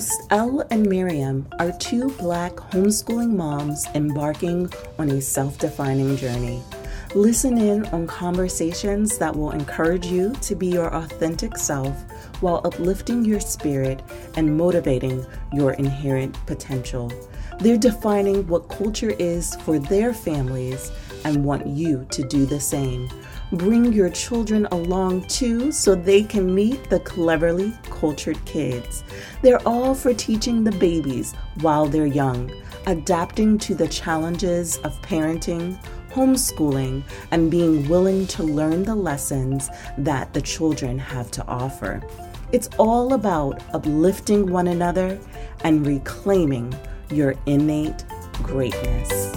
Hosts 0.00 0.26
Elle 0.30 0.66
and 0.70 0.88
Miriam 0.88 1.46
are 1.60 1.70
two 1.78 2.10
black 2.18 2.52
homeschooling 2.56 3.30
moms 3.30 3.86
embarking 3.94 4.72
on 4.98 5.10
a 5.10 5.20
self 5.20 5.58
defining 5.58 6.16
journey. 6.16 6.62
Listen 7.14 7.56
in 7.56 7.86
on 7.86 8.06
conversations 8.06 9.18
that 9.18 9.34
will 9.34 9.52
encourage 9.52 10.06
you 10.06 10.32
to 10.42 10.54
be 10.54 10.66
your 10.66 10.94
authentic 10.94 11.56
self 11.56 11.94
while 12.40 12.60
uplifting 12.64 13.24
your 13.24 13.40
spirit 13.40 14.02
and 14.36 14.56
motivating 14.56 15.24
your 15.52 15.74
inherent 15.74 16.34
potential. 16.46 17.12
They're 17.60 17.76
defining 17.76 18.46
what 18.46 18.68
culture 18.68 19.14
is 19.18 19.54
for 19.56 19.78
their 19.78 20.14
families 20.14 20.90
and 21.24 21.44
want 21.44 21.66
you 21.66 22.06
to 22.10 22.22
do 22.22 22.46
the 22.46 22.58
same. 22.58 23.10
Bring 23.52 23.92
your 23.92 24.08
children 24.08 24.66
along 24.72 25.26
too 25.26 25.70
so 25.70 25.94
they 25.94 26.22
can 26.22 26.54
meet 26.54 26.88
the 26.88 27.00
cleverly 27.00 27.74
cultured 27.90 28.42
kids. 28.46 29.04
They're 29.42 29.66
all 29.68 29.94
for 29.94 30.14
teaching 30.14 30.64
the 30.64 30.72
babies 30.72 31.34
while 31.60 31.84
they're 31.84 32.06
young, 32.06 32.50
adapting 32.86 33.58
to 33.58 33.74
the 33.74 33.88
challenges 33.88 34.78
of 34.78 35.00
parenting, 35.02 35.78
homeschooling, 36.10 37.02
and 37.30 37.50
being 37.50 37.86
willing 37.90 38.26
to 38.28 38.42
learn 38.42 38.84
the 38.84 38.94
lessons 38.94 39.68
that 39.98 40.32
the 40.32 40.40
children 40.40 40.98
have 40.98 41.30
to 41.32 41.46
offer. 41.46 42.00
It's 42.52 42.70
all 42.78 43.12
about 43.12 43.62
uplifting 43.74 44.50
one 44.50 44.68
another 44.68 45.18
and 45.62 45.86
reclaiming 45.86 46.74
your 47.10 47.34
innate 47.46 48.04
greatness. 48.42 49.32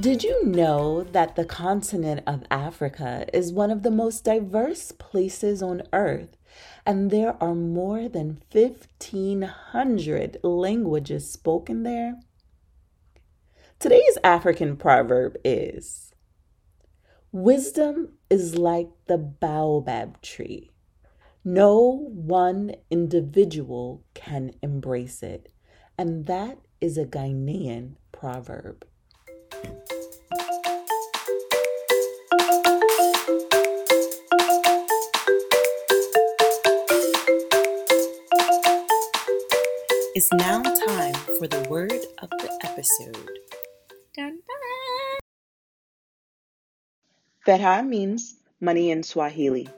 Did 0.00 0.22
you 0.24 0.44
know 0.46 1.02
that 1.12 1.36
the 1.36 1.44
continent 1.44 2.22
of 2.26 2.44
Africa 2.50 3.26
is 3.32 3.52
one 3.52 3.70
of 3.70 3.82
the 3.82 3.90
most 3.90 4.24
diverse 4.24 4.92
places 4.92 5.62
on 5.62 5.82
earth? 5.92 6.36
And 6.86 7.10
there 7.10 7.36
are 7.42 7.54
more 7.54 8.08
than 8.08 8.42
1,500 8.52 10.38
languages 10.42 11.30
spoken 11.30 11.82
there? 11.82 12.20
Today's 13.78 14.16
African 14.24 14.76
proverb 14.76 15.36
is 15.44 16.14
Wisdom 17.32 18.10
is 18.30 18.56
like 18.56 18.88
the 19.06 19.18
baobab 19.18 20.22
tree. 20.22 20.70
No 21.44 22.08
one 22.10 22.74
individual 22.90 24.02
can 24.14 24.52
embrace 24.62 25.22
it. 25.22 25.52
And 25.98 26.26
that 26.26 26.58
is 26.80 26.96
a 26.96 27.04
Ghanaian 27.04 27.96
proverb. 28.12 28.86
It's 40.14 40.32
now 40.32 40.62
time 40.62 41.14
for 41.38 41.48
the 41.48 41.66
word 41.68 41.92
of 42.22 42.30
the 42.30 42.58
episode. 42.62 43.43
Dun, 44.14 44.38
dun. 44.46 45.18
Fedha 47.44 47.84
means 47.84 48.36
money 48.60 48.90
in 48.90 49.02
Swahili. 49.02 49.68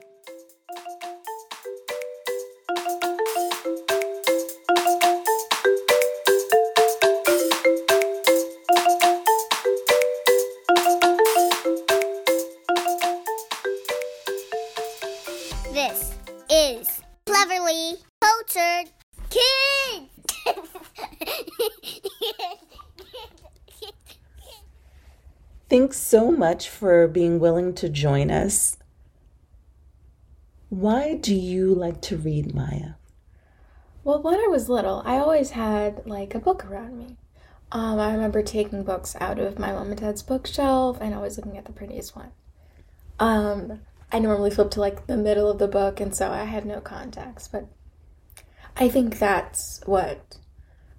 Much 26.37 26.69
for 26.69 27.07
being 27.07 27.39
willing 27.39 27.73
to 27.75 27.89
join 27.89 28.31
us. 28.31 28.77
Why 30.69 31.15
do 31.15 31.33
you 31.33 31.73
like 31.73 32.01
to 32.03 32.17
read, 32.17 32.53
Maya? 32.53 32.93
Well, 34.03 34.21
when 34.21 34.35
I 34.35 34.47
was 34.47 34.69
little, 34.69 35.01
I 35.05 35.17
always 35.17 35.51
had 35.51 36.05
like 36.05 36.35
a 36.35 36.39
book 36.39 36.65
around 36.65 36.97
me. 36.97 37.17
Um, 37.71 37.99
I 37.99 38.13
remember 38.13 38.41
taking 38.41 38.83
books 38.83 39.15
out 39.19 39.39
of 39.39 39.59
my 39.59 39.71
mom 39.71 39.89
and 39.89 39.99
dad's 39.99 40.23
bookshelf 40.23 40.97
and 41.01 41.13
always 41.13 41.37
looking 41.37 41.57
at 41.57 41.65
the 41.65 41.73
prettiest 41.73 42.15
one. 42.15 42.31
Um, 43.19 43.81
I 44.11 44.19
normally 44.19 44.51
flip 44.51 44.71
to 44.71 44.79
like 44.79 45.07
the 45.07 45.17
middle 45.17 45.49
of 45.49 45.57
the 45.57 45.67
book, 45.67 45.99
and 45.99 46.15
so 46.15 46.31
I 46.31 46.45
had 46.45 46.65
no 46.65 46.79
context. 46.79 47.51
But 47.51 47.67
I 48.77 48.87
think 48.87 49.19
that's 49.19 49.81
what 49.85 50.37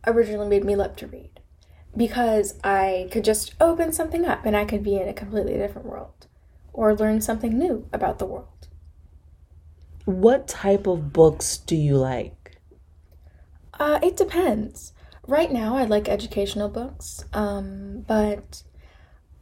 originally 0.06 0.48
made 0.48 0.64
me 0.64 0.76
love 0.76 0.96
to 0.96 1.06
read 1.06 1.40
because 1.96 2.58
I 2.62 3.08
could 3.10 3.24
just 3.24 3.54
open 3.60 3.92
something 3.92 4.24
up 4.24 4.44
and 4.46 4.56
I 4.56 4.64
could 4.64 4.82
be 4.82 4.96
in 4.96 5.08
a 5.08 5.14
completely 5.14 5.54
different 5.54 5.88
world 5.88 6.26
or 6.72 6.94
learn 6.94 7.20
something 7.20 7.58
new 7.58 7.88
about 7.92 8.18
the 8.18 8.26
world. 8.26 8.68
What 10.04 10.48
type 10.48 10.86
of 10.86 11.12
books 11.12 11.58
do 11.58 11.76
you 11.76 11.96
like? 11.96 12.58
Uh, 13.78 13.98
it 14.02 14.16
depends. 14.16 14.92
Right 15.26 15.52
now, 15.52 15.76
I 15.76 15.84
like 15.84 16.08
educational 16.08 16.68
books, 16.68 17.24
um, 17.34 18.04
but 18.06 18.62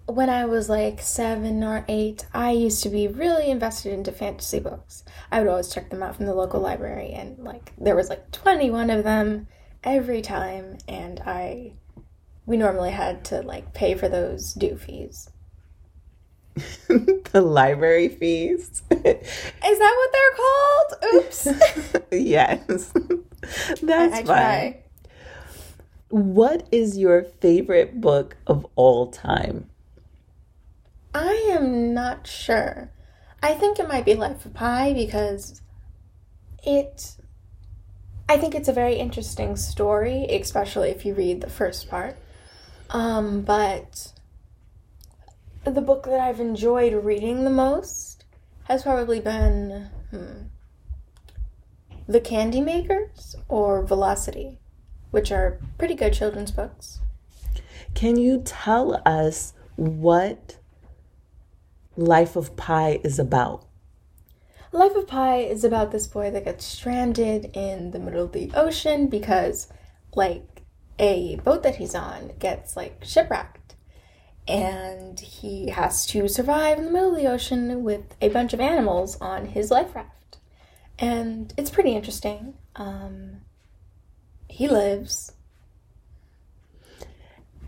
when 0.06 0.28
I 0.28 0.44
was 0.44 0.68
like 0.68 1.00
seven 1.00 1.62
or 1.62 1.84
eight, 1.88 2.26
I 2.34 2.50
used 2.50 2.82
to 2.82 2.88
be 2.88 3.06
really 3.06 3.50
invested 3.50 3.92
into 3.92 4.12
fantasy 4.12 4.58
books. 4.58 5.04
I 5.30 5.38
would 5.38 5.48
always 5.48 5.72
check 5.72 5.90
them 5.90 6.02
out 6.02 6.16
from 6.16 6.26
the 6.26 6.34
local 6.34 6.60
library, 6.60 7.12
and 7.12 7.38
like 7.38 7.72
there 7.78 7.96
was 7.96 8.08
like 8.08 8.30
21 8.32 8.90
of 8.90 9.04
them 9.04 9.46
every 9.84 10.22
time, 10.22 10.78
and 10.88 11.20
I 11.20 11.74
we 12.46 12.56
normally 12.56 12.92
had 12.92 13.24
to 13.26 13.42
like 13.42 13.74
pay 13.74 13.94
for 13.94 14.08
those 14.08 14.54
due 14.54 14.76
fees. 14.76 15.28
the 16.88 17.42
library 17.42 18.08
fees. 18.08 18.82
Is 18.90 19.78
that 19.78 19.94
what 19.96 20.12
they're 20.12 20.36
called? 20.36 21.14
Oops. 21.14 21.48
yes. 22.12 22.92
That's 23.82 24.14
I 24.14 24.22
fine. 24.22 24.24
try. 24.24 24.82
What 26.08 26.66
is 26.70 26.96
your 26.96 27.24
favorite 27.24 28.00
book 28.00 28.36
of 28.46 28.64
all 28.76 29.08
time? 29.10 29.68
I 31.12 31.32
am 31.50 31.92
not 31.92 32.26
sure. 32.26 32.90
I 33.42 33.54
think 33.54 33.78
it 33.78 33.88
might 33.88 34.04
be 34.04 34.14
Life 34.14 34.46
of 34.46 34.54
Pi 34.54 34.92
because 34.92 35.60
it. 36.62 37.16
I 38.28 38.38
think 38.38 38.54
it's 38.54 38.68
a 38.68 38.72
very 38.72 38.96
interesting 38.96 39.56
story, 39.56 40.26
especially 40.30 40.90
if 40.90 41.04
you 41.04 41.14
read 41.14 41.40
the 41.40 41.50
first 41.50 41.88
part. 41.88 42.16
Um, 42.90 43.42
but 43.42 44.12
the 45.64 45.80
book 45.80 46.04
that 46.04 46.20
I've 46.20 46.40
enjoyed 46.40 46.92
reading 47.04 47.44
the 47.44 47.50
most 47.50 48.24
has 48.64 48.82
probably 48.82 49.20
been 49.20 49.90
hmm, 50.10 50.44
The 52.06 52.20
Candy 52.20 52.60
Makers 52.60 53.36
or 53.48 53.84
Velocity, 53.84 54.58
which 55.10 55.32
are 55.32 55.58
pretty 55.78 55.94
good 55.94 56.12
children's 56.12 56.50
books. 56.50 57.00
Can 57.94 58.16
you 58.16 58.42
tell 58.44 59.02
us 59.04 59.54
what 59.76 60.58
Life 61.96 62.36
of 62.36 62.56
Pi 62.56 63.00
is 63.02 63.18
about? 63.18 63.64
Life 64.72 64.94
of 64.94 65.06
Pi 65.06 65.38
is 65.38 65.64
about 65.64 65.90
this 65.90 66.06
boy 66.06 66.30
that 66.30 66.44
gets 66.44 66.64
stranded 66.64 67.56
in 67.56 67.92
the 67.92 67.98
middle 67.98 68.24
of 68.24 68.32
the 68.32 68.50
ocean 68.54 69.06
because, 69.06 69.68
like, 70.14 70.55
a 70.98 71.36
boat 71.36 71.62
that 71.62 71.76
he's 71.76 71.94
on 71.94 72.32
gets, 72.38 72.76
like, 72.76 73.04
shipwrecked. 73.04 73.74
And 74.48 75.18
he 75.18 75.70
has 75.70 76.06
to 76.06 76.28
survive 76.28 76.78
in 76.78 76.86
the 76.86 76.90
middle 76.90 77.14
of 77.14 77.20
the 77.20 77.28
ocean 77.28 77.82
with 77.82 78.14
a 78.20 78.28
bunch 78.28 78.52
of 78.52 78.60
animals 78.60 79.20
on 79.20 79.46
his 79.46 79.70
life 79.70 79.94
raft. 79.94 80.38
And 80.98 81.52
it's 81.56 81.70
pretty 81.70 81.94
interesting. 81.94 82.54
Um, 82.76 83.42
he 84.48 84.68
lives. 84.68 85.32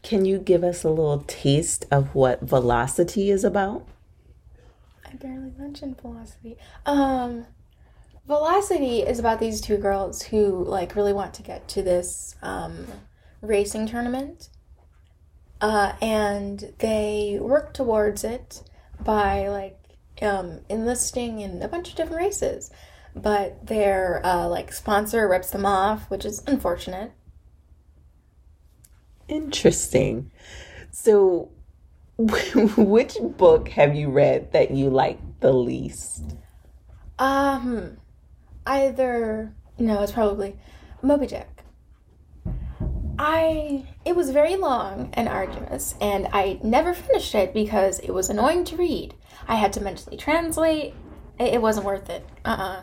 Can 0.03 0.25
you 0.25 0.39
give 0.39 0.63
us 0.63 0.85
a 0.85 0.89
little 0.89 1.25
taste 1.27 1.85
of 1.91 2.15
what 2.15 2.43
Velocity 2.43 3.31
is 3.31 3.45
about? 3.45 3.87
I 5.05 5.17
barely 5.17 5.53
mentioned 5.59 6.01
Velocity. 6.01 6.57
Um, 6.87 7.47
Velocity 8.27 9.01
is 9.01 9.19
about 9.19 9.41
these 9.41 9.61
two 9.61 9.79
girls 9.79 10.23
who 10.23 10.65
like 10.65 10.95
really 10.95 11.13
want 11.13 11.35
to 11.35 11.43
get 11.43 11.67
to 11.69 11.83
this 11.83 12.37
um, 12.43 12.87
racing 13.41 13.87
tournament, 13.87 14.49
uh, 15.61 15.93
and 16.01 16.73
they 16.79 17.39
work 17.41 17.75
towards 17.75 18.25
it 18.25 18.63
by 19.01 19.49
like 19.49 19.79
um, 20.23 20.61
enlisting 20.69 21.41
in 21.41 21.63
a 21.63 21.69
bunch 21.69 21.91
of 21.91 21.95
different 21.95 22.23
races, 22.23 22.71
but 23.15 23.67
their 23.67 24.25
uh, 24.25 24.47
like 24.49 24.73
sponsor 24.73 25.29
rips 25.29 25.51
them 25.51 25.67
off, 25.67 26.11
which 26.11 26.25
is 26.25 26.43
unfortunate. 26.47 27.13
Interesting. 29.29 30.31
So, 30.91 31.51
which 32.17 33.17
book 33.21 33.69
have 33.71 33.95
you 33.95 34.11
read 34.11 34.53
that 34.53 34.71
you 34.71 34.91
like 34.91 35.21
the 35.41 35.53
least? 35.53 36.37
Um, 37.19 37.99
either 38.67 39.53
no, 39.79 40.03
it's 40.03 40.13
probably 40.13 40.57
Moby 41.03 41.27
Dick. 41.27 41.58
I 43.19 43.85
it 44.05 44.15
was 44.15 44.31
very 44.31 44.57
long 44.57 45.11
and 45.15 45.29
arduous, 45.29 45.95
and 46.01 46.29
I 46.33 46.61
never 46.63 46.95
finished 46.95 47.35
it 47.35 47.53
because 47.53 47.99
it 48.01 48.11
was 48.11 48.31
annoying 48.31 48.65
to 48.65 48.77
read. 48.77 49.15
I 49.49 49.57
had 49.57 49.73
to 49.75 49.81
mentally 49.81 50.17
translate. 50.17 50.95
It, 51.39 51.55
it 51.55 51.63
wasn't 51.63 51.87
worth 51.87 52.09
it. 52.11 52.25
Uh 52.45 52.49
uh-uh. 52.49 52.63
uh 52.63 52.83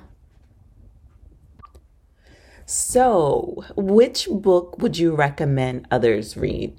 So, 2.65 3.63
which 3.77 4.27
book 4.29 4.77
would 4.79 4.97
you 4.97 5.15
recommend 5.15 5.87
others 5.89 6.35
read? 6.35 6.77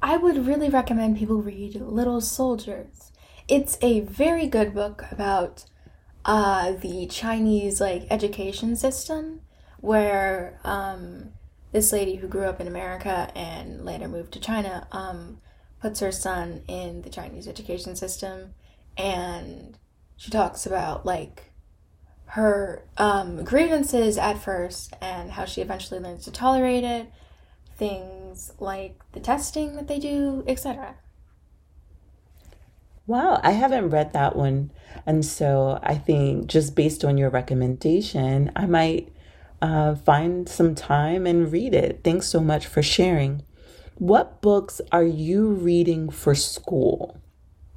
I 0.00 0.16
would 0.16 0.46
really 0.46 0.68
recommend 0.68 1.18
people 1.18 1.42
read 1.42 1.74
Little 1.80 2.20
Soldiers. 2.20 3.10
It's 3.48 3.78
a 3.82 4.00
very 4.00 4.46
good 4.46 4.74
book 4.74 5.04
about 5.10 5.64
uh, 6.24 6.72
the 6.72 7.06
Chinese 7.06 7.80
like 7.80 8.06
education 8.10 8.76
system, 8.76 9.40
where 9.80 10.60
um, 10.62 11.32
this 11.72 11.92
lady 11.92 12.16
who 12.16 12.28
grew 12.28 12.44
up 12.44 12.60
in 12.60 12.66
America 12.66 13.30
and 13.34 13.84
later 13.84 14.08
moved 14.08 14.32
to 14.32 14.40
China 14.40 14.86
um, 14.92 15.40
puts 15.80 16.00
her 16.00 16.12
son 16.12 16.62
in 16.66 17.02
the 17.02 17.10
Chinese 17.10 17.46
education 17.46 17.96
system, 17.96 18.54
and 18.96 19.78
she 20.16 20.30
talks 20.30 20.66
about 20.66 21.04
like 21.04 21.52
her 22.32 22.84
um, 22.98 23.44
grievances 23.44 24.18
at 24.18 24.38
first 24.38 24.92
and 25.00 25.32
how 25.32 25.44
she 25.44 25.60
eventually 25.60 26.00
learns 26.00 26.24
to 26.24 26.30
tolerate 26.30 26.84
it, 26.84 27.10
things 27.76 28.52
like 28.58 29.00
the 29.12 29.20
testing 29.20 29.76
that 29.76 29.88
they 29.88 29.98
do, 29.98 30.44
etc. 30.46 30.96
Wow, 33.06 33.40
I 33.42 33.52
haven't 33.52 33.88
read 33.88 34.12
that 34.12 34.36
one. 34.36 34.70
And 35.06 35.24
so 35.24 35.80
I 35.82 35.94
think 35.94 36.46
just 36.46 36.74
based 36.74 37.04
on 37.04 37.16
your 37.16 37.30
recommendation, 37.30 38.52
I 38.54 38.66
might 38.66 39.10
uh, 39.60 39.94
find 39.94 40.48
some 40.48 40.74
time 40.74 41.26
and 41.26 41.50
read 41.52 41.74
it. 41.74 42.00
Thanks 42.04 42.26
so 42.26 42.40
much 42.40 42.66
for 42.66 42.82
sharing. 42.82 43.42
What 43.96 44.40
books 44.40 44.80
are 44.92 45.04
you 45.04 45.48
reading 45.48 46.10
for 46.10 46.34
school? 46.34 47.20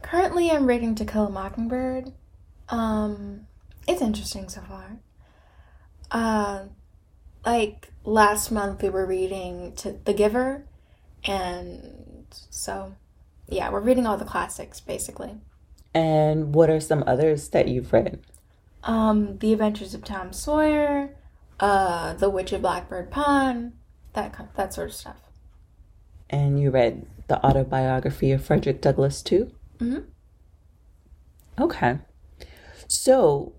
Currently, 0.02 0.52
I'm 0.52 0.68
reading 0.68 0.96
To 0.96 1.06
Kill 1.06 1.28
a 1.28 1.30
Mockingbird. 1.30 2.12
Um, 2.70 3.48
it's 3.88 4.02
interesting 4.02 4.48
so 4.50 4.62
far. 4.62 5.00
Uh, 6.12 6.66
like 7.46 7.92
last 8.04 8.52
month, 8.52 8.84
we 8.84 8.90
were 8.90 9.06
reading 9.06 9.74
to 9.78 10.00
The 10.04 10.14
Giver, 10.14 10.66
and 11.24 12.26
so 12.50 12.96
yeah, 13.48 13.70
we're 13.70 13.80
reading 13.80 14.06
all 14.06 14.18
the 14.18 14.26
classics 14.26 14.80
basically. 14.80 15.36
And 15.94 16.56
what 16.56 16.70
are 16.70 16.80
some 16.80 17.04
others 17.06 17.50
that 17.50 17.68
you've 17.68 17.92
read? 17.92 18.20
Um, 18.84 19.38
The 19.40 19.54
Adventures 19.54 19.94
of 19.94 20.04
Tom 20.04 20.34
Sawyer, 20.34 21.16
uh, 21.62 22.14
The 22.16 22.30
Witch 22.30 22.52
of 22.52 22.62
Blackbird 22.62 23.12
Pond, 23.12 23.74
that 24.14 24.36
that 24.56 24.74
sort 24.74 24.90
of 24.90 24.96
stuff. 24.96 25.18
And 26.30 26.60
you 26.60 26.72
read 26.72 27.06
the 27.28 27.44
autobiography 27.46 28.32
of 28.32 28.44
Frederick 28.44 28.82
Douglass 28.82 29.22
too? 29.22 29.52
Mm-hmm. 29.80 30.02
Okay. 31.62 32.00
So, 32.88 33.54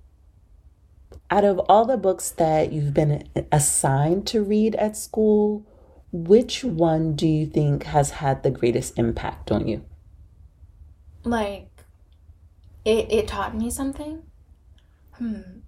out 1.31 1.45
of 1.45 1.59
all 1.61 1.87
the 1.87 1.97
books 1.97 2.31
that 2.33 2.73
you've 2.73 2.93
been 2.93 3.29
assigned 3.51 4.27
to 4.29 4.43
read 4.43 4.75
at 4.75 4.97
school, 4.97 5.65
which 6.11 6.65
one 6.65 7.15
do 7.15 7.27
you 7.27 7.47
think 7.47 7.85
has 7.85 8.11
had 8.11 8.43
the 8.43 8.51
greatest 8.51 8.99
impact 8.99 9.51
on 9.51 9.69
you? 9.69 9.85
Like, 11.25 11.69
it, 12.85 13.11
it 13.13 13.29
taught 13.29 13.57
me 13.57 13.71
something? 13.71 14.23
Hmm. 15.13 15.61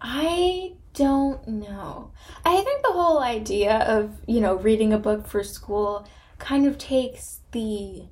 I 0.00 0.74
don't 0.94 1.46
know. 1.46 2.12
I 2.44 2.60
think 2.60 2.82
the 2.82 2.92
whole 2.92 3.20
idea 3.20 3.78
of, 3.78 4.20
you 4.26 4.40
know, 4.40 4.54
reading 4.56 4.92
a 4.92 4.98
book 4.98 5.26
for 5.26 5.42
school 5.42 6.06
kind 6.38 6.66
of 6.66 6.78
takes 6.78 7.40
the 7.52 8.04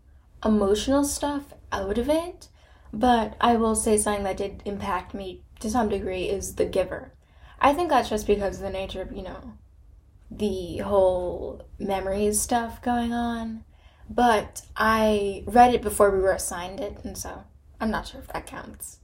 emotional 0.45 1.05
stuff 1.05 1.55
out 1.73 1.99
of 1.99 2.09
it. 2.09 2.49
But 2.93 3.37
I 3.41 3.57
will 3.57 3.77
say 3.77 3.97
something 3.97 4.25
that 4.25 4.39
did 4.39 4.63
impact 4.65 5.15
me 5.15 5.43
to 5.61 5.71
some 5.71 5.89
degree 5.89 6.25
is 6.25 6.57
The 6.57 6.65
Giver. 6.65 7.13
I 7.61 7.75
think 7.75 7.91
that's 7.91 8.09
just 8.09 8.27
because 8.27 8.57
of 8.57 8.63
the 8.63 8.71
nature 8.71 9.03
of, 9.03 9.13
you 9.13 9.23
know, 9.23 9.53
the 10.31 10.79
whole 10.79 11.67
memories 11.79 12.41
stuff 12.41 12.81
going 12.83 13.13
on. 13.13 13.65
But 14.09 14.63
I 14.77 15.45
read 15.47 15.75
it 15.75 15.83
before 15.83 16.11
we 16.11 16.21
were 16.21 16.33
assigned 16.33 16.81
it, 16.81 16.99
and 17.05 17.17
so 17.17 17.45
I'm 17.81 17.91
not 17.91 18.09
sure 18.09 18.21
if 18.21 18.29
that 18.29 18.47
counts. 18.47 19.00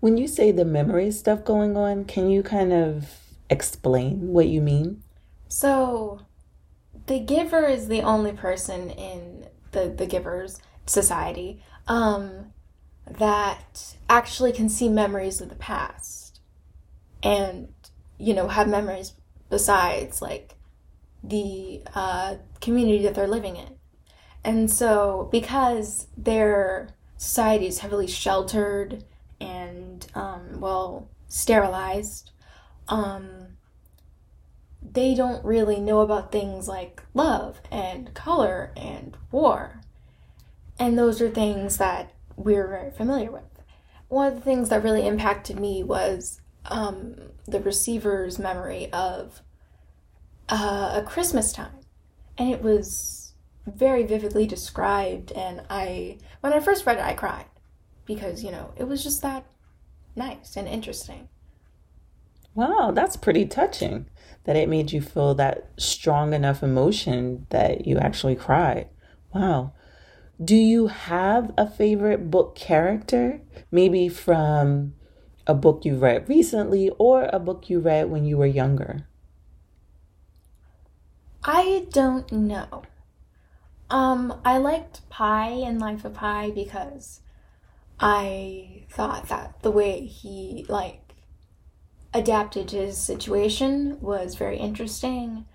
When 0.00 0.16
you 0.16 0.28
say 0.28 0.52
the 0.52 0.64
memory 0.64 1.10
stuff 1.10 1.44
going 1.44 1.76
on, 1.76 2.04
can 2.04 2.30
you 2.30 2.42
kind 2.42 2.72
of 2.72 3.08
explain 3.48 4.28
what 4.28 4.48
you 4.48 4.60
mean? 4.60 5.02
So, 5.48 6.20
the 7.06 7.20
giver 7.20 7.66
is 7.66 7.88
the 7.88 8.02
only 8.02 8.32
person 8.32 8.90
in 8.90 9.46
the 9.72 9.88
the 9.88 10.06
givers 10.06 10.60
society 10.86 11.62
um, 11.86 12.52
that 13.10 13.96
actually 14.08 14.52
can 14.52 14.68
see 14.68 14.88
memories 14.88 15.40
of 15.40 15.48
the 15.48 15.54
past 15.54 16.40
and 17.22 17.68
you 18.18 18.34
know 18.34 18.48
have 18.48 18.68
memories 18.68 19.14
besides 19.50 20.22
like 20.22 20.54
the 21.22 21.82
uh, 21.94 22.36
community 22.60 23.02
that 23.02 23.14
they're 23.14 23.26
living 23.26 23.56
in 23.56 23.76
and 24.42 24.70
so 24.70 25.28
because 25.32 26.06
their 26.16 26.88
society 27.16 27.66
is 27.66 27.78
heavily 27.80 28.06
sheltered 28.06 29.04
and 29.44 30.06
um, 30.14 30.60
well 30.60 31.08
sterilized 31.28 32.30
um, 32.88 33.56
they 34.92 35.14
don't 35.14 35.44
really 35.44 35.80
know 35.80 36.00
about 36.00 36.30
things 36.30 36.68
like 36.68 37.02
love 37.14 37.60
and 37.70 38.12
color 38.14 38.72
and 38.76 39.16
war. 39.30 39.80
And 40.78 40.98
those 40.98 41.20
are 41.22 41.30
things 41.30 41.78
that 41.78 42.12
we're 42.36 42.68
very 42.68 42.90
familiar 42.90 43.30
with. 43.30 43.42
One 44.08 44.28
of 44.28 44.34
the 44.34 44.40
things 44.40 44.68
that 44.68 44.82
really 44.82 45.06
impacted 45.06 45.58
me 45.58 45.82
was 45.82 46.40
um, 46.66 47.16
the 47.46 47.60
receiver's 47.60 48.38
memory 48.38 48.92
of 48.92 49.40
uh, 50.48 51.00
a 51.02 51.02
Christmas 51.06 51.52
time. 51.52 51.80
And 52.36 52.50
it 52.50 52.62
was 52.62 53.32
very 53.66 54.04
vividly 54.04 54.46
described. 54.46 55.32
And 55.32 55.62
I, 55.70 56.18
when 56.40 56.52
I 56.52 56.60
first 56.60 56.84
read 56.86 56.98
it, 56.98 57.04
I 57.04 57.14
cried 57.14 57.46
because, 58.06 58.44
you 58.44 58.50
know, 58.50 58.72
it 58.76 58.84
was 58.84 59.02
just 59.02 59.22
that 59.22 59.44
nice 60.16 60.56
and 60.56 60.68
interesting. 60.68 61.28
Wow, 62.54 62.92
that's 62.94 63.16
pretty 63.16 63.46
touching 63.46 64.06
that 64.44 64.56
it 64.56 64.68
made 64.68 64.92
you 64.92 65.00
feel 65.00 65.34
that 65.34 65.70
strong 65.76 66.32
enough 66.32 66.62
emotion 66.62 67.46
that 67.50 67.86
you 67.86 67.98
actually 67.98 68.36
cried. 68.36 68.88
Wow. 69.34 69.72
Do 70.42 70.56
you 70.56 70.88
have 70.88 71.52
a 71.56 71.68
favorite 71.68 72.30
book 72.30 72.54
character? 72.54 73.40
Maybe 73.70 74.08
from 74.08 74.94
a 75.46 75.54
book 75.54 75.84
you 75.84 75.96
read 75.96 76.28
recently 76.28 76.90
or 76.98 77.28
a 77.32 77.38
book 77.38 77.68
you 77.68 77.80
read 77.80 78.10
when 78.10 78.24
you 78.24 78.36
were 78.36 78.46
younger? 78.46 79.06
I 81.42 81.86
don't 81.90 82.30
know. 82.32 82.82
Um, 83.90 84.40
I 84.44 84.58
liked 84.58 85.08
Pi 85.10 85.50
in 85.50 85.78
Life 85.78 86.04
of 86.04 86.14
Pi 86.14 86.50
because 86.50 87.20
I 87.98 88.86
thought 88.90 89.28
that 89.28 89.62
the 89.62 89.70
way 89.70 90.04
he 90.06 90.66
like 90.68 91.14
adapted 92.12 92.68
to 92.68 92.76
his 92.76 92.98
situation 92.98 93.98
was 94.00 94.34
very 94.36 94.58
interesting. 94.58 95.46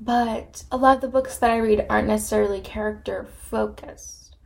But 0.00 0.64
a 0.70 0.76
lot 0.76 0.96
of 0.96 1.00
the 1.00 1.08
books 1.08 1.38
that 1.38 1.50
I 1.50 1.56
read 1.56 1.86
aren't 1.88 2.08
necessarily 2.08 2.60
character 2.60 3.24
focused. 3.24 4.36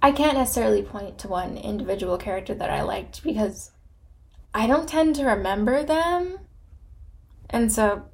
I 0.00 0.12
can't 0.12 0.38
necessarily 0.38 0.82
point 0.82 1.18
to 1.18 1.28
one 1.28 1.56
individual 1.56 2.18
character 2.18 2.54
that 2.54 2.70
I 2.70 2.82
liked 2.82 3.24
because 3.24 3.72
I 4.54 4.66
don't 4.66 4.88
tend 4.88 5.16
to 5.16 5.24
remember 5.24 5.82
them. 5.82 6.38
And 7.50 7.72
so. 7.72 8.04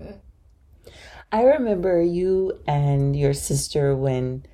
Mm. 0.00 0.20
I 1.32 1.42
remember 1.42 2.02
you 2.02 2.60
and 2.66 3.16
your 3.16 3.34
sister 3.34 3.96
when 3.96 4.44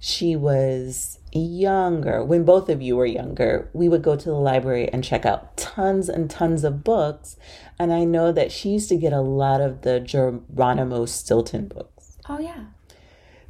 she 0.00 0.34
was 0.34 1.17
younger, 1.32 2.24
when 2.24 2.44
both 2.44 2.68
of 2.68 2.80
you 2.80 2.96
were 2.96 3.06
younger, 3.06 3.70
we 3.72 3.88
would 3.88 4.02
go 4.02 4.16
to 4.16 4.24
the 4.24 4.34
library 4.34 4.88
and 4.92 5.04
check 5.04 5.26
out 5.26 5.56
tons 5.56 6.08
and 6.08 6.30
tons 6.30 6.64
of 6.64 6.84
books. 6.84 7.36
And 7.78 7.92
I 7.92 8.04
know 8.04 8.32
that 8.32 8.52
she 8.52 8.70
used 8.70 8.88
to 8.88 8.96
get 8.96 9.12
a 9.12 9.20
lot 9.20 9.60
of 9.60 9.82
the 9.82 10.00
Geronimo 10.00 11.06
Stilton 11.06 11.68
books. 11.68 12.18
Oh, 12.28 12.38
yeah. 12.38 12.66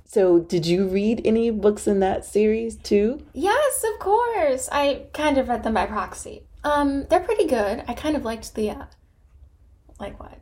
So, 0.04 0.38
did 0.38 0.66
you 0.66 0.86
read 0.86 1.20
any 1.24 1.50
books 1.50 1.86
in 1.86 2.00
that 2.00 2.24
series 2.24 2.76
too? 2.76 3.26
Yes, 3.34 3.84
of 3.84 3.98
course. 3.98 4.68
I 4.72 5.06
kind 5.12 5.36
of 5.36 5.48
read 5.48 5.64
them 5.64 5.74
by 5.74 5.86
proxy. 5.86 6.44
Um, 6.64 7.06
they're 7.10 7.20
pretty 7.20 7.46
good. 7.46 7.84
I 7.86 7.94
kind 7.94 8.16
of 8.16 8.24
liked 8.24 8.54
the, 8.54 8.70
uh, 8.70 8.84
like 10.00 10.18
what, 10.18 10.38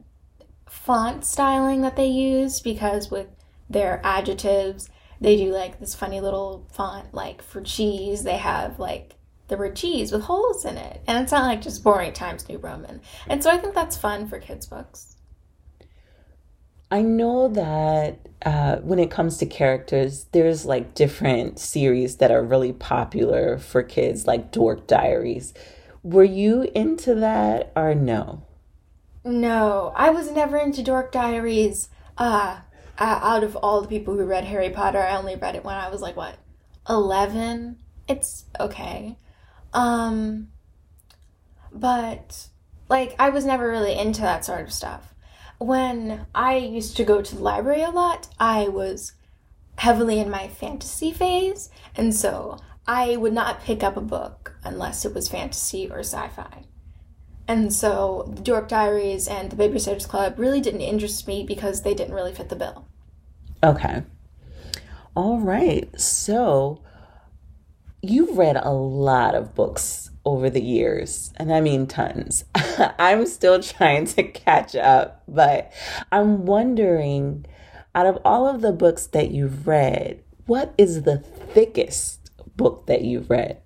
font 0.68 1.24
styling 1.24 1.82
that 1.82 1.96
they 1.96 2.06
used 2.06 2.62
because 2.62 3.10
with 3.10 3.26
their 3.68 4.00
adjectives, 4.04 4.88
they 5.20 5.37
do 5.37 5.52
like 5.52 5.80
this 5.80 5.94
funny 5.94 6.20
little 6.20 6.66
font. 6.73 7.14
Like 7.14 7.42
for 7.42 7.61
cheese, 7.61 8.23
they 8.23 8.37
have 8.37 8.78
like 8.78 9.14
the 9.49 9.56
word 9.56 9.76
cheese 9.76 10.12
with 10.12 10.23
holes 10.23 10.64
in 10.64 10.76
it, 10.76 11.02
and 11.06 11.23
it's 11.23 11.32
not 11.32 11.46
like 11.46 11.62
just 11.62 11.85
boring 11.85 12.12
Times 12.12 12.49
New 12.49 12.58
Roman. 12.58 13.00
And 13.28 13.42
so 13.42 13.50
I 13.50 13.58
think 13.58 13.75
that's 13.75 13.96
fun 13.96 14.26
for 14.26 14.38
kids' 14.38 14.66
books. 14.66 15.16
I 16.90 17.02
know 17.02 17.49
that 17.49 18.28
uh, 18.44 18.76
when 18.76 18.99
it 18.99 19.11
comes 19.11 19.38
to 19.38 19.46
characters, 19.46 20.26
there's 20.32 20.64
like 20.64 20.94
different 20.94 21.58
series 21.58 22.16
that 22.16 22.30
are 22.30 22.42
really 22.42 22.73
popular 22.73 23.58
for 23.58 23.82
kids, 23.82 24.26
like 24.26 24.52
Dork 24.52 24.87
Diaries. 24.87 25.52
Were 26.04 26.25
you 26.25 26.70
into 26.75 27.16
that 27.16 27.73
or 27.75 27.94
no? 27.94 28.42
No, 29.25 29.92
I 29.96 30.11
was 30.11 30.30
never 30.30 30.56
into 30.56 30.85
Dork 30.85 31.11
Diaries. 31.11 31.88
Uh, 32.16 32.58
uh, 32.98 33.20
out 33.22 33.44
of 33.44 33.56
all 33.56 33.80
the 33.80 33.88
people 33.88 34.14
who 34.14 34.24
read 34.24 34.44
Harry 34.44 34.70
Potter, 34.70 34.98
I 34.98 35.16
only 35.16 35.36
read 35.36 35.56
it 35.56 35.64
when 35.64 35.76
I 35.76 35.88
was 35.88 36.00
like, 36.00 36.16
what, 36.16 36.36
11? 36.88 37.78
It's 38.08 38.44
okay. 38.58 39.18
Um, 39.72 40.48
but, 41.72 42.48
like, 42.88 43.14
I 43.18 43.30
was 43.30 43.44
never 43.44 43.68
really 43.68 43.98
into 43.98 44.22
that 44.22 44.44
sort 44.44 44.62
of 44.62 44.72
stuff 44.72 45.14
when 45.58 46.26
I 46.34 46.56
used 46.56 46.96
to 46.96 47.04
go 47.04 47.22
to 47.22 47.34
the 47.34 47.42
library 47.42 47.82
a 47.82 47.90
lot, 47.90 48.28
I 48.38 48.68
was 48.68 49.12
heavily 49.78 50.18
in 50.20 50.30
my 50.30 50.48
fantasy 50.48 51.12
phase, 51.12 51.70
and 51.94 52.14
so 52.14 52.58
I 52.86 53.16
would 53.16 53.32
not 53.32 53.62
pick 53.62 53.82
up 53.82 53.96
a 53.96 54.02
book 54.02 54.56
unless 54.64 55.04
it 55.04 55.14
was 55.14 55.28
fantasy 55.28 55.88
or 55.90 56.00
sci 56.00 56.28
fi. 56.28 56.64
And 57.48 57.72
so 57.72 58.30
the 58.34 58.42
Dork 58.42 58.68
Diaries 58.68 59.28
and 59.28 59.50
the 59.50 59.56
Babysitters 59.56 60.08
Club 60.08 60.38
really 60.38 60.60
didn't 60.60 60.80
interest 60.80 61.26
me 61.28 61.44
because 61.44 61.82
they 61.82 61.94
didn't 61.94 62.14
really 62.14 62.34
fit 62.34 62.48
the 62.48 62.56
bill. 62.56 62.86
Okay. 63.62 64.02
All 65.14 65.38
right. 65.38 65.88
So 65.98 66.82
you've 68.02 68.36
read 68.36 68.56
a 68.56 68.72
lot 68.72 69.34
of 69.34 69.54
books 69.54 70.10
over 70.24 70.50
the 70.50 70.62
years, 70.62 71.32
and 71.36 71.54
I 71.54 71.60
mean 71.60 71.86
tons. 71.86 72.44
I'm 72.98 73.26
still 73.26 73.62
trying 73.62 74.06
to 74.06 74.24
catch 74.24 74.74
up, 74.74 75.22
but 75.28 75.72
I'm 76.10 76.46
wondering 76.46 77.46
out 77.94 78.06
of 78.06 78.18
all 78.24 78.46
of 78.46 78.60
the 78.60 78.72
books 78.72 79.06
that 79.08 79.30
you've 79.30 79.66
read, 79.66 80.22
what 80.46 80.74
is 80.76 81.02
the 81.02 81.18
thickest 81.18 82.30
book 82.56 82.86
that 82.86 83.02
you've 83.02 83.30
read? 83.30 83.62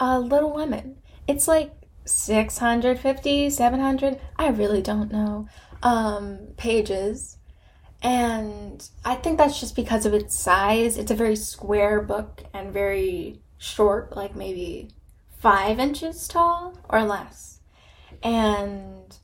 Uh, 0.00 0.20
Little 0.20 0.52
Women. 0.52 0.96
It's 1.26 1.46
like 1.46 1.72
650, 2.04 3.50
700, 3.50 4.20
I 4.36 4.48
really 4.48 4.82
don't 4.82 5.10
know, 5.10 5.48
um, 5.82 6.48
pages. 6.56 7.38
And 8.02 8.86
I 9.04 9.14
think 9.14 9.38
that's 9.38 9.58
just 9.58 9.74
because 9.74 10.04
of 10.04 10.12
its 10.12 10.38
size. 10.38 10.98
It's 10.98 11.10
a 11.10 11.14
very 11.14 11.36
square 11.36 12.02
book 12.02 12.44
and 12.52 12.72
very 12.72 13.40
short, 13.56 14.14
like 14.14 14.36
maybe 14.36 14.90
five 15.38 15.78
inches 15.78 16.28
tall 16.28 16.78
or 16.88 17.02
less. 17.02 17.60
And 18.22 19.16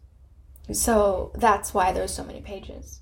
so 0.73 1.33
that's 1.35 1.75
why 1.75 1.93
there's 1.93 2.13
so 2.13 2.25
many 2.25 2.41
pages. 2.41 3.01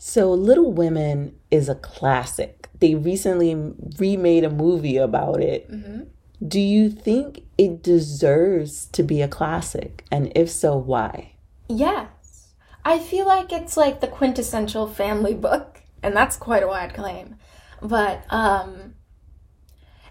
So, 0.00 0.32
Little 0.32 0.72
Women 0.72 1.34
is 1.50 1.68
a 1.68 1.74
classic. 1.74 2.68
They 2.78 2.94
recently 2.94 3.74
remade 3.98 4.44
a 4.44 4.50
movie 4.50 4.96
about 4.96 5.42
it. 5.42 5.68
Mm-hmm. 5.70 6.04
Do 6.46 6.60
you 6.60 6.88
think 6.88 7.42
it 7.56 7.82
deserves 7.82 8.86
to 8.86 9.02
be 9.02 9.22
a 9.22 9.28
classic? 9.28 10.04
And 10.10 10.32
if 10.36 10.50
so, 10.50 10.76
why? 10.76 11.32
Yes. 11.68 12.54
I 12.84 12.98
feel 12.98 13.26
like 13.26 13.52
it's 13.52 13.76
like 13.76 14.00
the 14.00 14.06
quintessential 14.06 14.86
family 14.86 15.34
book, 15.34 15.82
and 16.02 16.14
that's 16.16 16.36
quite 16.36 16.62
a 16.62 16.68
wide 16.68 16.94
claim. 16.94 17.36
But 17.82 18.24
um 18.30 18.94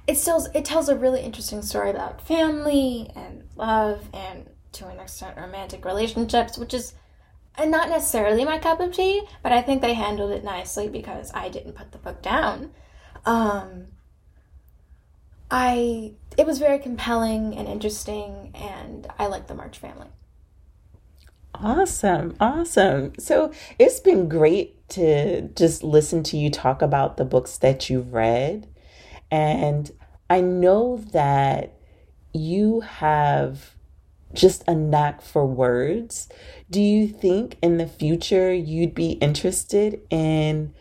it 0.06 0.18
tells 0.18 0.48
it 0.54 0.64
tells 0.64 0.90
a 0.90 0.96
really 0.96 1.22
interesting 1.22 1.62
story 1.62 1.90
about 1.90 2.22
family 2.26 3.12
and 3.16 3.44
love 3.56 4.10
and 4.14 4.50
to 4.74 4.88
an 4.88 5.00
extent 5.00 5.38
romantic 5.38 5.84
relationships, 5.86 6.58
which 6.58 6.74
is 6.74 6.94
not 7.60 7.90
necessarily 7.90 8.46
my 8.46 8.60
cup 8.60 8.80
of 8.80 8.94
tea, 8.94 9.24
but 9.42 9.52
I 9.52 9.62
think 9.62 9.82
they 9.82 9.96
handled 9.96 10.32
it 10.32 10.44
nicely 10.44 10.88
because 10.88 11.32
I 11.34 11.50
didn't 11.50 11.74
put 11.74 11.92
the 11.92 11.98
book 11.98 12.22
down. 12.22 12.72
Um, 13.26 13.88
I 15.50 16.14
it 16.38 16.46
was 16.46 16.60
very 16.60 16.80
compelling 16.80 17.56
and 17.56 17.68
interesting, 17.68 18.52
and 18.54 19.08
I 19.18 19.28
like 19.28 19.48
the 19.48 19.56
March 19.56 19.78
family. 19.78 20.08
Awesome, 21.56 22.36
awesome. 22.40 23.14
So 23.18 23.52
it's 23.80 24.00
been 24.00 24.30
great 24.30 24.88
to 24.90 25.48
just 25.50 25.84
listen 25.84 26.22
to 26.24 26.38
you 26.38 26.50
talk 26.52 26.82
about 26.82 27.18
the 27.18 27.26
books 27.26 27.58
that 27.58 27.90
you've 27.90 28.14
read. 28.14 28.68
And 29.32 29.92
I 30.30 30.42
know 30.42 30.98
that 31.14 31.74
you 32.34 32.82
have 32.82 33.76
just 34.34 34.64
a 34.68 34.76
knack 34.76 35.22
for 35.22 35.46
words. 35.46 36.30
Do 36.70 36.82
you 36.82 37.08
think 37.08 37.58
in 37.62 37.78
the 37.78 37.88
future 37.88 38.54
you'd 38.54 38.94
be 38.94 39.14
interested 39.14 40.02
in 40.10 40.74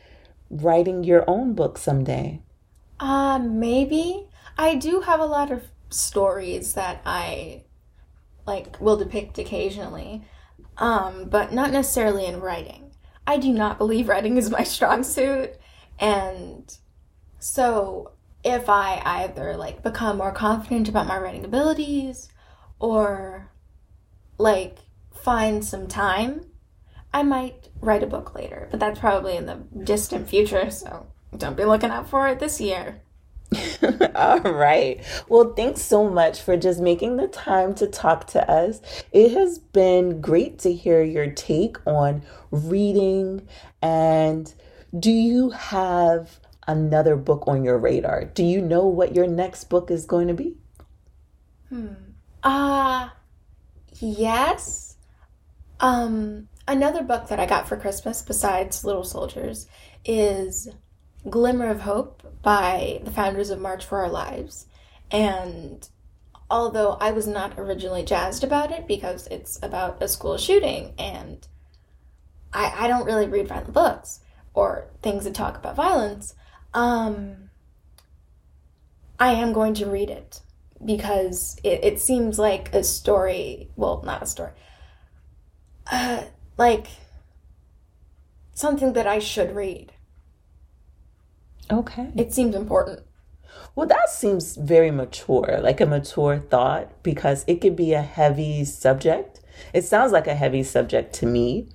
writing 0.51 1.05
your 1.05 1.25
own 1.29 1.55
book 1.55 1.79
someday? 1.79 2.43
Uh, 3.01 3.39
maybe. 3.39 4.26
I 4.59 4.75
do 4.75 5.01
have 5.01 5.21
a 5.21 5.27
lot 5.27 5.51
of 5.51 5.65
stories 5.91 6.75
that 6.75 7.03
I 7.05 7.65
like 8.47 8.81
will 8.81 8.97
depict 8.97 9.39
occasionally, 9.39 10.25
um, 10.79 11.29
but 11.29 11.53
not 11.53 11.73
necessarily 11.73 12.27
in 12.27 12.41
writing. 12.41 12.93
I 13.27 13.39
do 13.39 13.53
not 13.53 13.79
believe 13.79 14.09
writing 14.09 14.37
is 14.37 14.51
my 14.51 14.63
strong 14.63 15.03
suit, 15.03 15.53
and 15.99 16.77
so 17.39 18.13
if 18.45 18.69
I 18.69 19.03
either 19.05 19.57
like 19.57 19.83
become 19.83 20.19
more 20.19 20.33
confident 20.33 20.89
about 20.89 21.09
my 21.09 21.19
writing 21.19 21.45
abilities 21.45 22.29
or 22.79 23.51
like 24.39 24.79
find 25.13 25.65
some 25.65 25.89
time, 25.89 26.47
I 27.13 27.23
might 27.23 27.69
write 27.81 28.03
a 28.03 28.07
book 28.07 28.35
later, 28.35 28.69
but 28.71 28.79
that's 28.79 29.01
probably 29.01 29.37
in 29.37 29.47
the 29.47 29.57
distant 29.83 30.29
future, 30.29 30.71
so 30.71 31.07
don't 31.37 31.57
be 31.57 31.65
looking 31.65 31.91
out 31.91 32.09
for 32.09 32.29
it 32.29 32.39
this 32.39 32.61
year. 32.61 33.03
All 34.15 34.41
right. 34.41 35.01
Well, 35.29 35.55
thanks 35.55 35.83
so 35.83 36.09
much 36.09 36.41
for 36.41 36.57
just 36.57 36.81
making 36.81 37.17
the 37.17 37.29
time 37.29 37.75
to 37.77 37.87
talk 37.87 38.27
to 38.29 38.51
us. 38.51 38.81
It 39.13 39.33
has 39.33 39.59
been 39.59 40.21
great 40.21 40.59
to 40.61 40.73
hear 40.73 41.03
your 41.03 41.31
take 41.31 41.79
on 41.87 42.23
reading. 42.51 43.47
And 43.81 44.53
do 44.99 45.11
you 45.11 45.51
have 45.51 46.41
another 46.67 47.17
book 47.17 47.45
on 47.47 47.65
your 47.65 47.79
radar? 47.79 48.25
Do 48.25 48.43
you 48.43 48.61
know 48.61 48.87
what 48.87 49.15
your 49.15 49.27
next 49.27 49.65
book 49.65 49.91
is 49.91 50.07
going 50.07 50.29
to 50.29 50.35
be? 50.35 50.57
Hmm. 51.69 51.95
Ah, 52.43 53.13
uh, 53.13 53.15
yes. 54.01 54.97
Um, 55.81 56.49
another 56.67 57.03
book 57.03 57.29
that 57.29 57.39
I 57.39 57.47
got 57.47 57.69
for 57.69 57.77
Christmas 57.77 58.23
besides 58.23 58.85
Little 58.85 59.05
Soldiers 59.05 59.67
is 60.05 60.69
Glimmer 61.29 61.69
of 61.69 61.81
Hope 61.81 62.23
by 62.43 63.01
the 63.05 63.11
founders 63.11 63.51
of 63.51 63.61
March 63.61 63.85
for 63.85 63.99
Our 63.99 64.09
Lives. 64.09 64.67
And 65.11 65.89
although 66.51 66.93
I 67.01 67.11
was 67.11 67.27
not 67.27 67.59
originally 67.59 68.05
jazzed 68.05 68.45
about 68.45 68.71
it 68.71 68.87
because 68.87 69.27
it's 69.29 69.59
about 69.63 70.03
a 70.03 70.09
school 70.09 70.37
shooting 70.39 70.95
and 70.99 71.47
I, 72.53 72.85
I 72.85 72.89
don't 72.89 73.07
really 73.07 73.27
read 73.27 73.49
violent 73.49 73.73
books 73.73 74.21
or 74.55 74.89
things 75.03 75.25
that 75.25 75.35
talk 75.35 75.57
about 75.57 75.77
violence, 75.77 76.35
um, 76.73 77.51
I 79.19 79.33
am 79.33 79.53
going 79.53 79.75
to 79.75 79.87
read 79.87 80.11
it 80.11 80.41
because 80.85 81.57
it, 81.65 81.85
it 81.85 82.01
seems 82.01 82.39
like 82.39 82.75
a 82.75 82.85
story. 82.85 83.71
Well, 83.77 84.03
not 84.05 84.23
a 84.23 84.27
story. 84.27 84.53
Uh, 85.91 86.25
like 86.57 86.89
something 88.55 88.93
that 88.95 89.07
I 89.07 89.19
should 89.19 89.55
read. 89.55 89.93
Okay. 91.71 92.13
It 92.17 92.33
seems 92.33 92.55
important. 92.55 93.01
Well, 93.75 93.87
that 93.87 94.09
seems 94.11 94.57
very 94.57 94.91
mature, 94.91 95.59
like 95.63 95.81
a 95.81 95.87
mature 95.87 96.39
thought, 96.39 97.03
because 97.03 97.45
it 97.47 97.61
could 97.61 97.77
be 97.77 97.93
a 97.93 98.03
heavy 98.03 98.65
subject. 98.65 99.41
It 99.73 99.85
sounds 99.85 100.13
like 100.13 100.27
a 100.27 100.35
heavy 100.35 100.63
subject 100.63 101.15
to 101.17 101.27
me, 101.27 101.69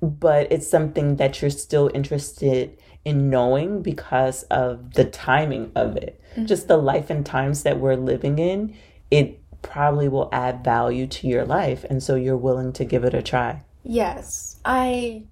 but 0.00 0.50
it's 0.50 0.68
something 0.68 1.16
that 1.16 1.40
you're 1.40 1.50
still 1.50 1.90
interested 1.94 2.78
in 3.04 3.30
knowing 3.30 3.82
because 3.82 4.42
of 4.44 4.94
the 4.94 5.04
timing 5.04 5.70
of 5.76 5.96
it. 5.96 6.20
Mm-hmm. 6.32 6.46
Just 6.46 6.66
the 6.66 6.76
life 6.76 7.10
and 7.10 7.24
times 7.24 7.62
that 7.62 7.78
we're 7.78 7.96
living 7.96 8.38
in, 8.38 8.76
it 9.10 9.40
probably 9.62 10.08
will 10.08 10.28
add 10.32 10.64
value 10.64 11.06
to 11.06 11.28
your 11.28 11.44
life. 11.44 11.84
And 11.88 12.02
so 12.02 12.16
you're 12.16 12.36
willing 12.36 12.72
to 12.74 12.84
give 12.84 13.04
it 13.04 13.14
a 13.14 13.22
try. 13.22 13.62
Yes. 13.84 14.56
I 14.64 15.24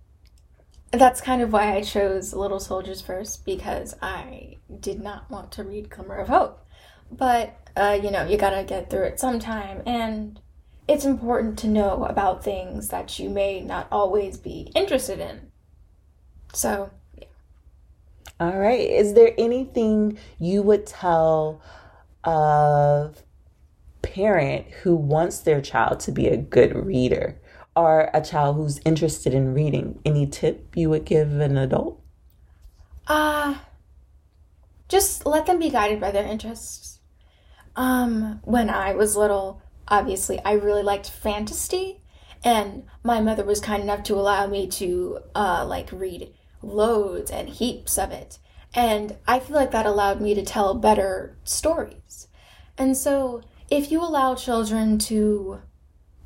that's 0.96 1.20
kind 1.20 1.42
of 1.42 1.52
why 1.52 1.74
I 1.74 1.82
chose 1.82 2.34
Little 2.34 2.60
Soldiers 2.60 3.00
first 3.00 3.44
because 3.44 3.94
I 4.02 4.58
did 4.80 5.00
not 5.00 5.30
want 5.30 5.52
to 5.52 5.64
read 5.64 5.90
Glimmer 5.90 6.16
of 6.16 6.28
Hope. 6.28 6.60
But, 7.10 7.56
uh, 7.76 7.98
you 8.02 8.10
know, 8.10 8.26
you 8.26 8.36
gotta 8.36 8.64
get 8.64 8.90
through 8.90 9.04
it 9.04 9.20
sometime, 9.20 9.82
and 9.86 10.40
it's 10.86 11.04
important 11.04 11.58
to 11.60 11.68
know 11.68 12.04
about 12.04 12.44
things 12.44 12.88
that 12.88 13.18
you 13.18 13.30
may 13.30 13.60
not 13.60 13.86
always 13.90 14.36
be 14.36 14.70
interested 14.74 15.20
in. 15.20 15.50
So, 16.52 16.90
yeah. 17.16 17.24
All 18.40 18.58
right. 18.58 18.80
Is 18.80 19.14
there 19.14 19.32
anything 19.38 20.18
you 20.38 20.62
would 20.62 20.86
tell 20.86 21.62
a 22.24 23.10
parent 24.02 24.66
who 24.82 24.94
wants 24.94 25.38
their 25.38 25.60
child 25.60 26.00
to 26.00 26.12
be 26.12 26.28
a 26.28 26.36
good 26.36 26.74
reader? 26.74 27.40
Or 27.76 28.10
a 28.14 28.20
child 28.20 28.56
who's 28.56 28.80
interested 28.84 29.34
in 29.34 29.54
reading, 29.54 30.00
any 30.04 30.26
tip 30.26 30.76
you 30.76 30.90
would 30.90 31.04
give 31.04 31.32
an 31.40 31.56
adult? 31.56 32.00
Uh 33.06 33.56
just 34.88 35.26
let 35.26 35.46
them 35.46 35.58
be 35.58 35.70
guided 35.70 36.00
by 36.00 36.10
their 36.10 36.26
interests. 36.26 37.00
Um 37.76 38.40
when 38.44 38.70
I 38.70 38.94
was 38.94 39.16
little, 39.16 39.62
obviously 39.88 40.38
I 40.44 40.52
really 40.52 40.82
liked 40.82 41.10
fantasy 41.10 42.00
and 42.42 42.84
my 43.02 43.20
mother 43.20 43.44
was 43.44 43.60
kind 43.60 43.82
enough 43.82 44.02
to 44.04 44.14
allow 44.14 44.46
me 44.46 44.66
to 44.68 45.18
uh 45.34 45.64
like 45.66 45.90
read 45.92 46.32
loads 46.62 47.30
and 47.30 47.48
heaps 47.48 47.98
of 47.98 48.10
it. 48.10 48.38
And 48.74 49.16
I 49.26 49.38
feel 49.38 49.56
like 49.56 49.70
that 49.70 49.86
allowed 49.86 50.20
me 50.20 50.34
to 50.34 50.42
tell 50.42 50.74
better 50.74 51.36
stories. 51.44 52.28
And 52.76 52.96
so 52.96 53.42
if 53.70 53.90
you 53.92 54.00
allow 54.02 54.34
children 54.34 54.98
to 54.98 55.60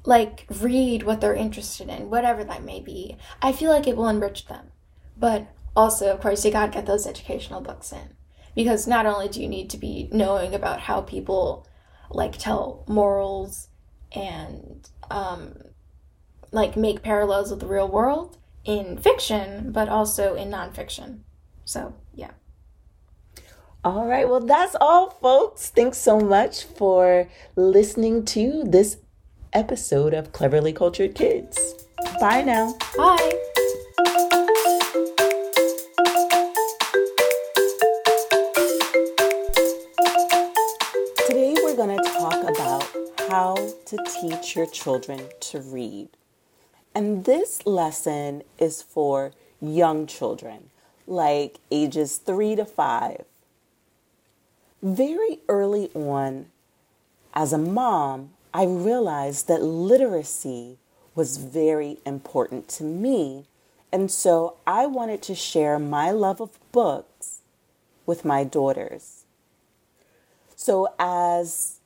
like 0.05 0.47
read 0.61 1.03
what 1.03 1.21
they're 1.21 1.35
interested 1.35 1.89
in, 1.89 2.11
whatever 2.11 2.45
that 2.45 2.65
may 2.65 2.81
be. 2.81 3.17
I 3.43 3.53
feel 3.53 3.71
like 3.71 3.87
it 3.87 3.97
will 3.97 4.09
enrich 4.09 4.47
them. 4.47 4.69
But 5.17 5.49
also, 5.77 6.13
of 6.13 6.21
course, 6.21 6.45
you 6.45 6.51
gotta 6.51 6.73
get 6.73 6.87
those 6.87 7.07
educational 7.07 7.61
books 7.61 7.93
in. 7.93 8.17
Because 8.55 8.87
not 8.87 9.07
only 9.07 9.29
do 9.29 9.43
you 9.43 9.49
need 9.49 9.71
to 9.71 9.79
be 9.79 10.09
knowing 10.13 10.55
about 10.55 10.81
how 10.81 11.03
people 11.03 11.67
like 12.11 12.39
tell 12.39 12.85
morals 12.89 13.69
and 14.13 14.89
um, 15.11 15.55
like 16.51 16.77
make 16.77 17.03
parallels 17.03 17.51
with 17.51 17.61
the 17.61 17.67
real 17.67 17.89
world 17.89 18.39
in 18.65 18.99
fiction, 18.99 19.73
but 19.73 19.89
also 19.89 20.35
in 20.35 20.51
nonfiction. 20.51 21.21
So, 21.65 21.95
yeah. 22.15 22.33
All 23.85 24.07
right. 24.07 24.29
Well, 24.29 24.41
that's 24.41 24.75
all, 24.81 25.11
folks. 25.11 25.71
Thanks 25.71 25.99
so 25.99 26.19
much 26.19 26.65
for 26.65 27.29
listening 27.57 28.25
to 28.27 28.65
this 28.65 28.97
episode 29.53 30.15
of 30.15 30.33
Cleverly 30.33 30.73
Cultured 30.73 31.15
Kids. 31.15 31.87
Bye 32.21 32.43
now. 32.43 32.77
Bye. 32.97 33.33
Today 41.27 41.55
we're 41.63 41.77
going 41.77 41.97
to 41.97 42.03
talk 42.19 42.43
about 42.43 42.85
how 43.29 43.55
to 43.87 43.99
teach 44.21 44.57
your 44.57 44.67
children 44.67 45.21
to 45.41 45.61
read. 45.61 46.09
And 46.95 47.25
this 47.25 47.67
lesson 47.67 48.43
is 48.59 48.83
for 48.83 49.33
young 49.61 50.07
children, 50.07 50.71
like 51.07 51.61
ages 51.71 52.17
three 52.17 52.57
to 52.57 52.65
five. 52.65 53.25
Very 54.83 55.41
early 55.49 55.91
on, 55.95 56.47
as 57.35 57.53
a 57.53 57.59
mom, 57.59 58.31
I 58.53 58.65
realized 58.65 59.49
that 59.49 59.63
literacy 59.63 60.79
was 61.15 61.37
very 61.37 61.99
important 62.07 62.69
to 62.69 62.85
me. 62.85 63.47
And 63.91 64.11
so 64.11 64.57
I 64.67 64.87
wanted 64.87 65.23
to 65.23 65.35
share 65.35 65.79
my 65.79 66.11
love 66.11 66.41
of 66.41 66.59
books 66.73 67.41
with 68.07 68.25
my 68.25 68.45
daughters. 68.45 69.25
So 70.57 70.95
as 70.99 71.79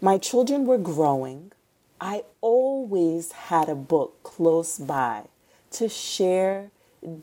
my 0.00 0.18
children 0.18 0.66
were 0.66 0.78
growing, 0.78 1.52
I 2.00 2.24
always 2.40 3.32
had 3.32 3.68
a 3.68 3.74
book 3.74 4.22
close 4.22 4.78
by 4.78 5.24
to 5.72 5.88
share 5.88 6.70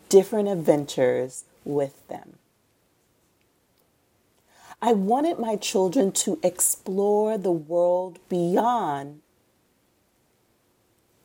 different 0.09 0.49
adventures 0.49 1.45
with 1.63 2.07
them. 2.07 2.38
I 4.81 4.93
wanted 4.93 5.39
my 5.39 5.57
children 5.57 6.13
to 6.23 6.39
explore 6.41 7.37
the 7.37 7.51
world 7.51 8.17
beyond 8.29 9.19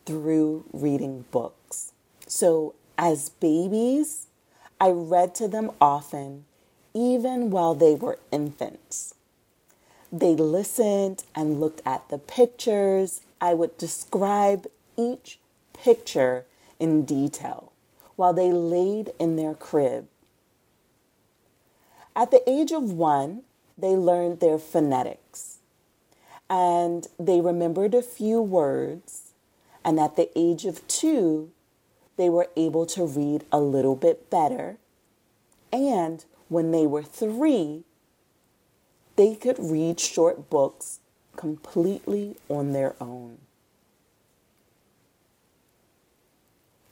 through 0.07 0.65
reading 0.73 1.25
books. 1.31 1.93
So, 2.27 2.75
as 2.99 3.29
babies, 3.29 4.27
I 4.81 4.91
read 4.91 5.37
to 5.37 5.47
them 5.47 5.71
often, 5.81 6.47
even 6.95 7.51
while 7.51 7.75
they 7.75 7.95
were 7.95 8.19
infants. 8.33 9.15
They 10.13 10.35
listened 10.35 11.23
and 11.35 11.61
looked 11.61 11.81
at 11.87 12.09
the 12.09 12.19
pictures. 12.19 13.21
I 13.41 13.55
would 13.55 13.79
describe 13.79 14.67
each 14.97 15.39
picture 15.73 16.45
in 16.81 17.05
detail 17.05 17.73
while 18.17 18.33
they 18.33 18.53
laid 18.53 19.13
in 19.21 19.37
their 19.37 19.55
crib 19.55 20.09
at 22.17 22.31
the 22.31 22.49
age 22.49 22.73
of 22.73 22.93
one, 22.93 23.43
they 23.77 23.97
learned 23.97 24.41
their 24.41 24.59
phonetics 24.59 25.59
and 26.49 27.09
they 27.19 27.41
remembered 27.41 27.95
a 27.95 28.03
few 28.03 28.41
words. 28.41 29.33
And 29.85 30.01
at 30.01 30.17
the 30.17 30.31
age 30.39 30.65
of 30.65 30.87
two, 30.89 31.51
they 32.17 32.31
were 32.31 32.49
able 32.57 32.87
to 32.87 33.05
read 33.05 33.45
a 33.53 33.61
little 33.61 33.97
bit 33.97 34.31
better. 34.31 34.79
And 35.73 36.25
when 36.49 36.71
they 36.71 36.87
were 36.87 37.03
three, 37.03 37.85
they 39.17 39.35
could 39.35 39.59
read 39.59 40.01
short 40.01 40.49
books 40.49 41.01
completely 41.37 42.37
on 42.49 42.73
their 42.73 42.95
own. 43.01 43.39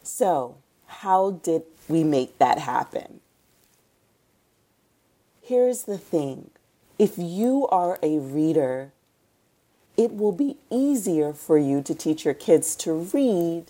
So, 0.03 0.57
how 0.87 1.31
did 1.43 1.63
we 1.89 2.05
make 2.05 2.39
that 2.39 2.59
happen? 2.59 3.22
Here's 5.53 5.83
the 5.83 5.99
thing 5.99 6.51
if 6.99 7.19
you 7.19 7.69
are 7.69 7.99
a 8.03 8.19
reader, 8.19 8.91
it 9.99 10.17
will 10.17 10.33
be 10.33 10.57
easier 10.71 11.35
for 11.35 11.59
you 11.59 11.83
to 11.83 11.95
teach 11.95 12.25
your 12.25 12.33
kids 12.33 12.75
to 12.77 12.95
read 12.95 13.67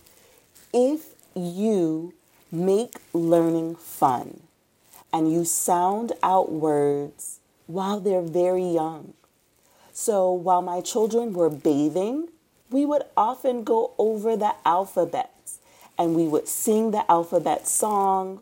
if 0.72 1.16
you 1.34 2.14
make 2.52 2.98
learning 3.12 3.74
fun 3.74 4.44
and 5.12 5.32
you 5.32 5.44
sound 5.44 6.12
out 6.22 6.52
words 6.52 7.40
while 7.66 7.98
they're 7.98 8.22
very 8.22 8.68
young. 8.68 9.14
So 9.92 10.30
while 10.30 10.62
my 10.62 10.82
children 10.82 11.32
were 11.32 11.50
bathing, 11.50 12.28
we 12.70 12.86
would 12.86 13.02
often 13.16 13.64
go 13.64 13.90
over 13.98 14.36
the 14.36 14.54
alphabets 14.64 15.58
and 15.98 16.14
we 16.14 16.28
would 16.28 16.46
sing 16.46 16.92
the 16.92 17.10
alphabet 17.10 17.66
song 17.66 18.40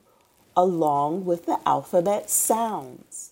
along 0.55 1.24
with 1.24 1.46
the 1.46 1.59
alphabet 1.64 2.29
sounds. 2.29 3.30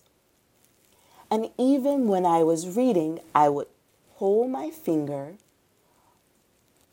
And 1.31 1.49
even 1.57 2.07
when 2.07 2.25
I 2.25 2.43
was 2.43 2.75
reading, 2.75 3.19
I 3.35 3.49
would 3.49 3.67
hold 4.15 4.49
my 4.49 4.69
finger 4.69 5.33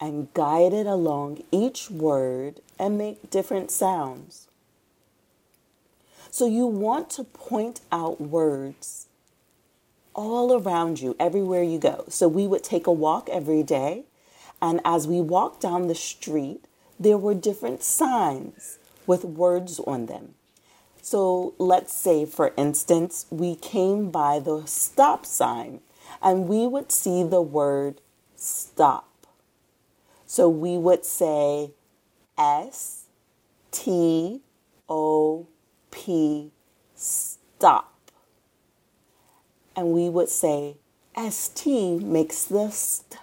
and 0.01 0.33
guide 0.35 0.73
it 0.73 0.87
along 0.87 1.43
each 1.51 1.91
word 1.91 2.61
and 2.79 2.99
make 2.99 3.31
different 3.31 3.71
sounds. 3.71 4.47
So 6.31 6.47
you 6.47 6.67
want 6.67 7.09
to 7.11 7.25
point 7.25 7.81
out 7.91 8.21
words 8.21 9.07
all 10.15 10.53
around 10.53 11.01
you, 11.01 11.17
everywhere 11.19 11.63
you 11.63 11.79
go. 11.79 12.05
So 12.09 12.29
we 12.29 12.47
would 12.47 12.63
take 12.63 12.87
a 12.87 12.93
walk 12.93 13.29
every 13.31 13.63
day, 13.63 14.05
and 14.61 14.81
as 14.85 15.07
we 15.09 15.21
walked 15.21 15.61
down 15.61 15.87
the 15.87 15.95
street, 15.95 16.65
there 16.99 17.19
were 17.19 17.35
different 17.35 17.83
signs 17.83 18.79
with 19.07 19.25
words 19.25 19.79
on 19.81 20.07
them. 20.07 20.36
So 21.07 21.55
let's 21.59 21.93
say, 21.93 22.27
for 22.27 22.53
instance, 22.57 23.27
we 23.31 23.55
came 23.55 24.11
by 24.11 24.41
the 24.41 24.67
stop 24.67 25.25
sign 25.25 25.79
and 26.21 26.49
we 26.49 26.67
would 26.67 26.91
see 26.91 27.23
the 27.23 27.41
word 27.41 28.01
stop. 28.35 29.29
So 30.27 30.49
we 30.49 30.77
would 30.77 31.05
say 31.05 31.71
S 32.37 33.05
T 33.71 34.41
O 34.89 35.47
P 35.93 36.51
stop. 36.97 38.11
And 39.77 39.93
we 39.93 40.09
would 40.09 40.29
say 40.29 40.75
ST 41.17 42.03
makes 42.03 42.43
the 42.43 42.71
st 42.71 43.19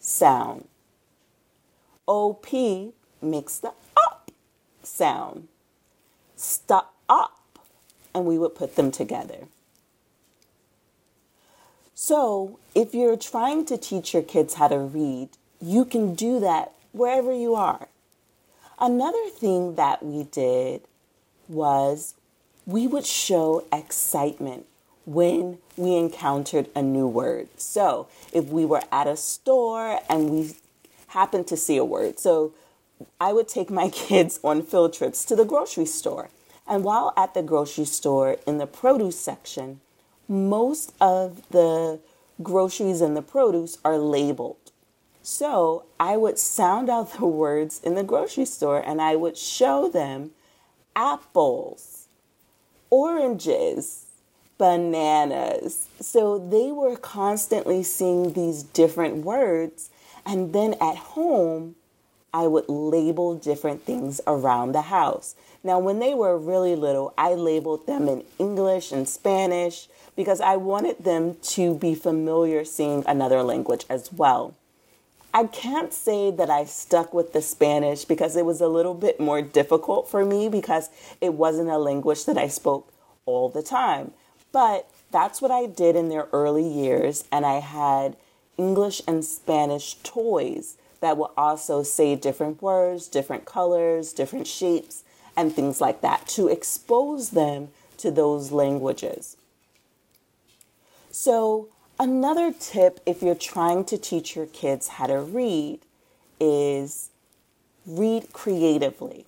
sound. 0.00 0.66
OP 2.08 2.48
makes 3.22 3.58
the 3.58 3.72
up 3.96 4.32
sound. 4.82 5.46
Stop 6.34 6.93
up 7.08 7.58
and 8.14 8.24
we 8.24 8.38
would 8.38 8.54
put 8.54 8.76
them 8.76 8.90
together. 8.90 9.46
So, 11.94 12.58
if 12.74 12.94
you're 12.94 13.16
trying 13.16 13.64
to 13.66 13.78
teach 13.78 14.12
your 14.12 14.22
kids 14.22 14.54
how 14.54 14.68
to 14.68 14.78
read, 14.78 15.30
you 15.60 15.84
can 15.84 16.14
do 16.14 16.40
that 16.40 16.72
wherever 16.92 17.32
you 17.32 17.54
are. 17.54 17.88
Another 18.78 19.28
thing 19.30 19.76
that 19.76 20.04
we 20.04 20.24
did 20.24 20.82
was 21.48 22.14
we 22.66 22.86
would 22.86 23.06
show 23.06 23.64
excitement 23.72 24.66
when 25.06 25.58
we 25.76 25.96
encountered 25.96 26.68
a 26.74 26.82
new 26.82 27.06
word. 27.06 27.48
So, 27.56 28.08
if 28.32 28.46
we 28.46 28.64
were 28.64 28.82
at 28.90 29.06
a 29.06 29.16
store 29.16 30.00
and 30.08 30.30
we 30.30 30.56
happened 31.08 31.46
to 31.48 31.56
see 31.56 31.76
a 31.76 31.84
word, 31.84 32.18
so 32.18 32.52
I 33.20 33.32
would 33.32 33.48
take 33.48 33.70
my 33.70 33.88
kids 33.90 34.40
on 34.42 34.62
field 34.62 34.94
trips 34.94 35.24
to 35.26 35.36
the 35.36 35.44
grocery 35.44 35.86
store. 35.86 36.28
And 36.66 36.84
while 36.84 37.12
at 37.16 37.34
the 37.34 37.42
grocery 37.42 37.84
store 37.84 38.36
in 38.46 38.58
the 38.58 38.66
produce 38.66 39.18
section, 39.18 39.80
most 40.28 40.94
of 41.00 41.42
the 41.50 42.00
groceries 42.42 43.00
and 43.00 43.16
the 43.16 43.22
produce 43.22 43.78
are 43.84 43.98
labeled. 43.98 44.72
So 45.22 45.84
I 45.98 46.16
would 46.16 46.38
sound 46.38 46.90
out 46.90 47.14
the 47.14 47.26
words 47.26 47.80
in 47.82 47.94
the 47.94 48.04
grocery 48.04 48.44
store 48.44 48.78
and 48.78 49.00
I 49.00 49.16
would 49.16 49.36
show 49.36 49.88
them 49.88 50.32
apples, 50.96 52.08
oranges, 52.90 54.06
bananas. 54.58 55.88
So 56.00 56.38
they 56.38 56.72
were 56.72 56.96
constantly 56.96 57.82
seeing 57.82 58.32
these 58.32 58.62
different 58.62 59.24
words. 59.24 59.90
And 60.26 60.52
then 60.52 60.74
at 60.80 60.96
home, 60.96 61.76
I 62.32 62.46
would 62.46 62.68
label 62.68 63.34
different 63.34 63.84
things 63.84 64.20
around 64.26 64.72
the 64.72 64.82
house. 64.82 65.34
Now, 65.64 65.78
when 65.78 65.98
they 65.98 66.12
were 66.12 66.36
really 66.36 66.76
little, 66.76 67.14
I 67.16 67.32
labeled 67.32 67.86
them 67.86 68.06
in 68.06 68.22
English 68.38 68.92
and 68.92 69.08
Spanish 69.08 69.88
because 70.14 70.40
I 70.40 70.56
wanted 70.56 71.02
them 71.02 71.36
to 71.42 71.74
be 71.74 71.94
familiar 71.94 72.66
seeing 72.66 73.02
another 73.06 73.42
language 73.42 73.86
as 73.88 74.12
well. 74.12 74.54
I 75.32 75.46
can't 75.46 75.92
say 75.92 76.30
that 76.30 76.50
I 76.50 76.66
stuck 76.66 77.12
with 77.12 77.32
the 77.32 77.42
Spanish 77.42 78.04
because 78.04 78.36
it 78.36 78.44
was 78.44 78.60
a 78.60 78.68
little 78.68 78.94
bit 78.94 79.18
more 79.18 79.42
difficult 79.42 80.08
for 80.08 80.24
me 80.24 80.48
because 80.48 80.90
it 81.20 81.34
wasn't 81.34 81.70
a 81.70 81.78
language 81.78 82.26
that 82.26 82.38
I 82.38 82.46
spoke 82.46 82.92
all 83.26 83.48
the 83.48 83.62
time. 83.62 84.12
But 84.52 84.88
that's 85.10 85.42
what 85.42 85.50
I 85.50 85.66
did 85.66 85.96
in 85.96 86.08
their 86.08 86.28
early 86.32 86.68
years, 86.68 87.24
and 87.32 87.44
I 87.44 87.60
had 87.60 88.16
English 88.56 89.02
and 89.08 89.24
Spanish 89.24 89.94
toys 90.04 90.76
that 91.00 91.16
will 91.16 91.32
also 91.36 91.82
say 91.82 92.14
different 92.14 92.62
words, 92.62 93.08
different 93.08 93.44
colors, 93.44 94.12
different 94.12 94.46
shapes, 94.46 95.02
and 95.36 95.52
things 95.52 95.80
like 95.80 96.00
that 96.02 96.26
to 96.28 96.48
expose 96.48 97.30
them 97.30 97.68
to 97.98 98.10
those 98.10 98.52
languages. 98.52 99.36
So, 101.10 101.68
another 101.98 102.52
tip 102.52 103.00
if 103.06 103.22
you're 103.22 103.34
trying 103.34 103.84
to 103.86 103.98
teach 103.98 104.34
your 104.34 104.46
kids 104.46 104.88
how 104.88 105.06
to 105.06 105.20
read 105.20 105.80
is 106.40 107.10
read 107.86 108.32
creatively. 108.32 109.26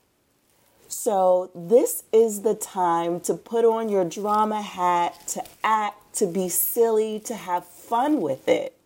So, 0.89 1.51
this 1.55 2.05
is 2.13 2.43
the 2.43 2.55
time 2.55 3.21
to 3.21 3.35
put 3.35 3.65
on 3.65 3.89
your 3.89 4.05
drama 4.05 4.63
hat, 4.63 5.29
to 5.29 5.45
act, 5.63 6.15
to 6.17 6.27
be 6.27 6.49
silly, 6.49 7.21
to 7.21 7.35
have 7.35 7.67
fun 7.67 8.21
with 8.21 8.49
it. 8.49 8.77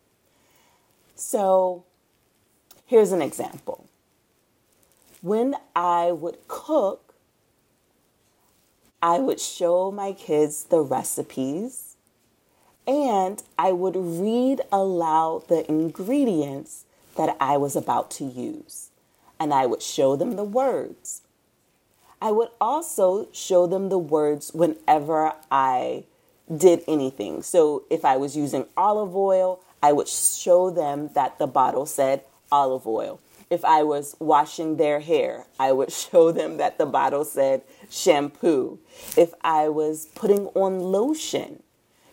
So, 1.15 1.85
Here's 2.91 3.13
an 3.13 3.21
example. 3.21 3.85
When 5.21 5.55
I 5.73 6.11
would 6.11 6.39
cook, 6.49 7.10
I 9.01 9.19
would 9.19 9.39
show 9.39 9.91
my 9.91 10.13
kids 10.13 10.65
the 10.65 10.81
recipes 10.81 11.95
and 12.85 13.41
I 13.57 13.71
would 13.71 13.95
read 13.95 14.61
aloud 14.71 15.47
the 15.47 15.69
ingredients 15.69 16.85
that 17.17 17.35
I 17.39 17.57
was 17.57 17.75
about 17.75 18.11
to 18.11 18.25
use. 18.25 18.89
And 19.39 19.53
I 19.53 19.65
would 19.65 19.81
show 19.81 20.15
them 20.15 20.35
the 20.35 20.43
words. 20.43 21.21
I 22.21 22.31
would 22.31 22.49
also 22.59 23.27
show 23.31 23.65
them 23.65 23.89
the 23.89 23.97
words 23.97 24.53
whenever 24.53 25.33
I 25.49 26.03
did 26.55 26.83
anything. 26.87 27.41
So 27.41 27.83
if 27.89 28.05
I 28.05 28.17
was 28.17 28.37
using 28.37 28.65
olive 28.77 29.15
oil, 29.15 29.59
I 29.81 29.93
would 29.93 30.07
show 30.07 30.69
them 30.69 31.09
that 31.15 31.39
the 31.39 31.47
bottle 31.47 31.87
said 31.87 32.23
olive 32.51 32.85
oil. 32.85 33.19
If 33.51 33.65
I 33.65 33.83
was 33.83 34.15
washing 34.19 34.77
their 34.77 35.01
hair, 35.01 35.47
I 35.59 35.73
would 35.73 35.93
show 36.05 36.31
them 36.33 36.57
that 36.57 36.79
the 36.79 36.87
bottle 36.87 37.25
said 37.25 37.63
shampoo. 37.91 38.79
If 39.17 39.33
I 39.43 39.69
was 39.69 40.07
putting 40.15 40.47
on 40.49 40.79
lotion, 40.79 41.63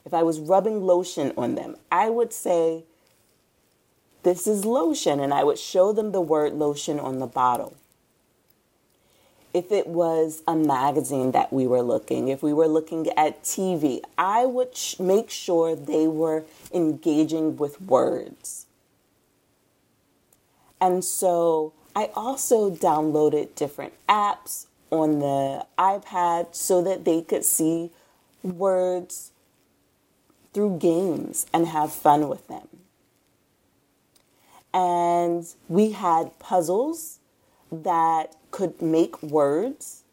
if 0.06 0.14
I 0.14 0.24
was 0.24 0.40
rubbing 0.40 0.82
lotion 0.82 1.32
on 1.38 1.56
them, 1.56 1.76
I 1.92 2.10
would 2.10 2.34
say, 2.34 2.84
This 4.24 4.46
is 4.48 4.64
lotion, 4.66 5.20
and 5.20 5.34
I 5.34 5.44
would 5.44 5.58
show 5.58 5.92
them 5.92 6.12
the 6.12 6.22
word 6.22 6.54
lotion 6.54 7.00
on 7.00 7.20
the 7.20 7.28
bottle. 7.28 7.76
If 9.54 9.72
it 9.72 9.88
was 9.88 10.42
a 10.48 10.56
magazine 10.56 11.32
that 11.32 11.52
we 11.52 11.66
were 11.66 11.82
looking, 11.82 12.28
if 12.28 12.42
we 12.42 12.54
were 12.54 12.68
looking 12.68 13.08
at 13.18 13.42
TV, 13.44 14.02
I 14.18 14.46
would 14.46 14.76
sh- 14.76 15.00
make 15.00 15.30
sure 15.30 15.76
they 15.76 16.08
were 16.08 16.44
engaging 16.74 17.58
with 17.58 17.80
words. 17.82 18.67
And 20.80 21.04
so 21.04 21.72
I 21.94 22.10
also 22.14 22.70
downloaded 22.70 23.54
different 23.54 23.94
apps 24.08 24.66
on 24.90 25.18
the 25.18 25.66
iPad 25.78 26.54
so 26.54 26.82
that 26.82 27.04
they 27.04 27.22
could 27.22 27.44
see 27.44 27.90
words 28.42 29.32
through 30.52 30.78
games 30.78 31.46
and 31.52 31.66
have 31.66 31.92
fun 31.92 32.28
with 32.28 32.46
them. 32.48 32.68
And 34.72 35.46
we 35.68 35.92
had 35.92 36.38
puzzles 36.38 37.18
that 37.70 38.36
could 38.50 38.80
make 38.80 39.22
words. 39.22 40.04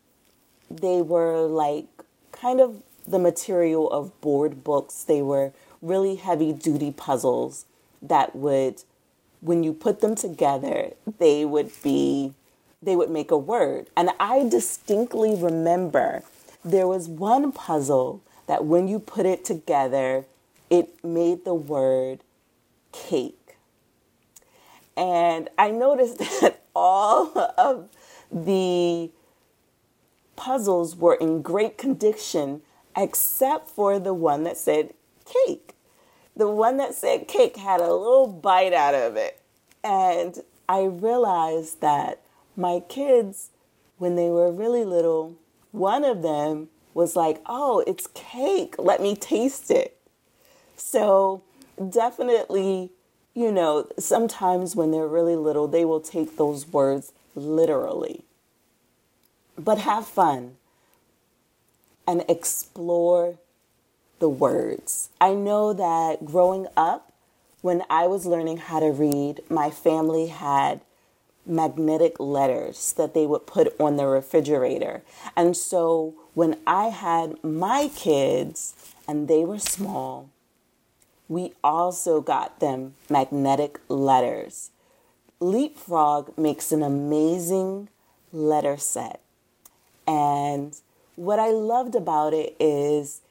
They 0.70 1.02
were 1.02 1.46
like 1.46 1.88
kind 2.32 2.60
of 2.60 2.82
the 3.08 3.20
material 3.20 3.90
of 3.92 4.20
board 4.22 4.64
books. 4.64 5.04
They 5.04 5.22
were 5.22 5.54
really 5.82 6.16
heavy 6.16 6.52
duty 6.52 6.92
puzzles 6.92 7.66
that 8.02 8.36
would 8.36 8.84
when 9.46 9.64
you 9.64 9.74
put 9.74 10.02
them 10.02 10.16
together, 10.16 10.92
they 11.20 11.46
would 11.46 11.72
be, 11.84 12.34
they 12.82 12.96
would 12.96 13.12
make 13.12 13.30
a 13.30 13.38
word. 13.38 13.88
And 13.96 14.10
I 14.20 14.48
distinctly 14.50 15.36
remember 15.36 16.24
there 16.64 16.88
was 16.88 17.08
one 17.08 17.52
puzzle 17.52 18.24
that 18.48 18.66
when 18.66 18.88
you 18.88 18.98
put 19.00 19.28
it 19.28 19.46
together, 19.46 20.26
it 20.70 21.04
made 21.04 21.46
the 21.46 21.54
word 21.54 22.22
cake. 22.92 23.58
And 24.98 25.50
I 25.60 25.70
noticed 25.70 26.18
that 26.42 26.64
all 26.76 27.38
of 27.58 27.90
the 28.32 29.12
puzzles 30.36 30.96
were 30.96 31.16
in 31.16 31.44
great 31.44 31.78
condition 31.78 32.62
except 32.98 33.70
for 33.70 34.00
the 34.00 34.14
one 34.14 34.44
that 34.44 34.58
said 34.58 34.94
cake 35.26 35.75
the 36.36 36.50
one 36.50 36.78
that 36.78 36.94
said 36.94 37.28
cake 37.28 37.58
had 37.58 37.80
a 37.80 37.94
little 37.94 38.28
bite 38.28 38.74
out 38.74 38.94
of 38.94 39.16
it. 39.16 39.40
And 39.84 40.40
I 40.68 40.84
realized 40.84 41.82
that 41.82 42.22
my 42.58 42.82
kids, 42.90 43.50
when 43.98 44.16
they 44.16 44.30
were 44.30 44.52
really 44.52 44.84
little, 44.84 45.36
one 45.72 46.04
of 46.04 46.22
them 46.22 46.70
was 46.94 47.16
like, 47.16 47.42
oh, 47.46 47.84
it's 47.86 48.08
cake. 48.14 48.76
Let 48.78 49.02
me 49.02 49.16
taste 49.16 49.70
it. 49.70 49.98
So 50.76 51.44
definitely, 51.90 52.92
you 53.34 53.52
know, 53.52 53.88
sometimes 54.00 54.76
when 54.76 54.92
they're 54.92 55.08
really 55.08 55.36
little, 55.36 55.68
they 55.68 55.86
will 55.86 56.00
take 56.00 56.38
those 56.38 56.68
words 56.68 57.12
literally. 57.36 58.24
But 59.58 59.80
have 59.80 60.08
fun 60.08 60.56
and 62.08 62.24
explore 62.28 63.38
the 64.20 64.30
words. 64.30 65.10
I 65.20 65.34
know 65.34 65.74
that 65.74 66.26
growing 66.26 66.68
up, 66.78 67.14
when 67.62 67.84
I 67.90 68.08
was 68.08 68.26
learning 68.26 68.58
how 68.58 68.80
to 68.80 68.92
read, 68.92 69.42
my 69.50 69.72
family 69.72 70.28
had 70.28 70.82
magnetic 71.46 72.20
letters 72.20 72.94
that 72.94 73.14
they 73.14 73.26
would 73.26 73.46
put 73.46 73.80
on 73.80 73.98
the 73.98 74.06
refrigerator. 74.06 75.04
And 75.36 75.56
so 75.56 76.16
when 76.34 76.58
I 76.66 76.86
had 76.86 77.44
my 77.44 77.90
kids 77.96 78.74
and 79.08 79.28
they 79.28 79.46
were 79.46 79.60
small, 79.60 80.30
we 81.28 81.54
also 81.64 82.22
got 82.22 82.60
them 82.60 82.96
magnetic 83.10 83.80
letters. 83.90 84.72
Leapfrog 85.40 86.38
makes 86.38 86.72
an 86.72 86.84
amazing 86.84 87.90
letter 88.32 88.78
set. 88.78 89.22
And 90.08 90.76
what 91.16 91.40
I 91.40 91.50
loved 91.50 91.96
about 91.96 92.34
it 92.34 92.56
is 92.60 93.22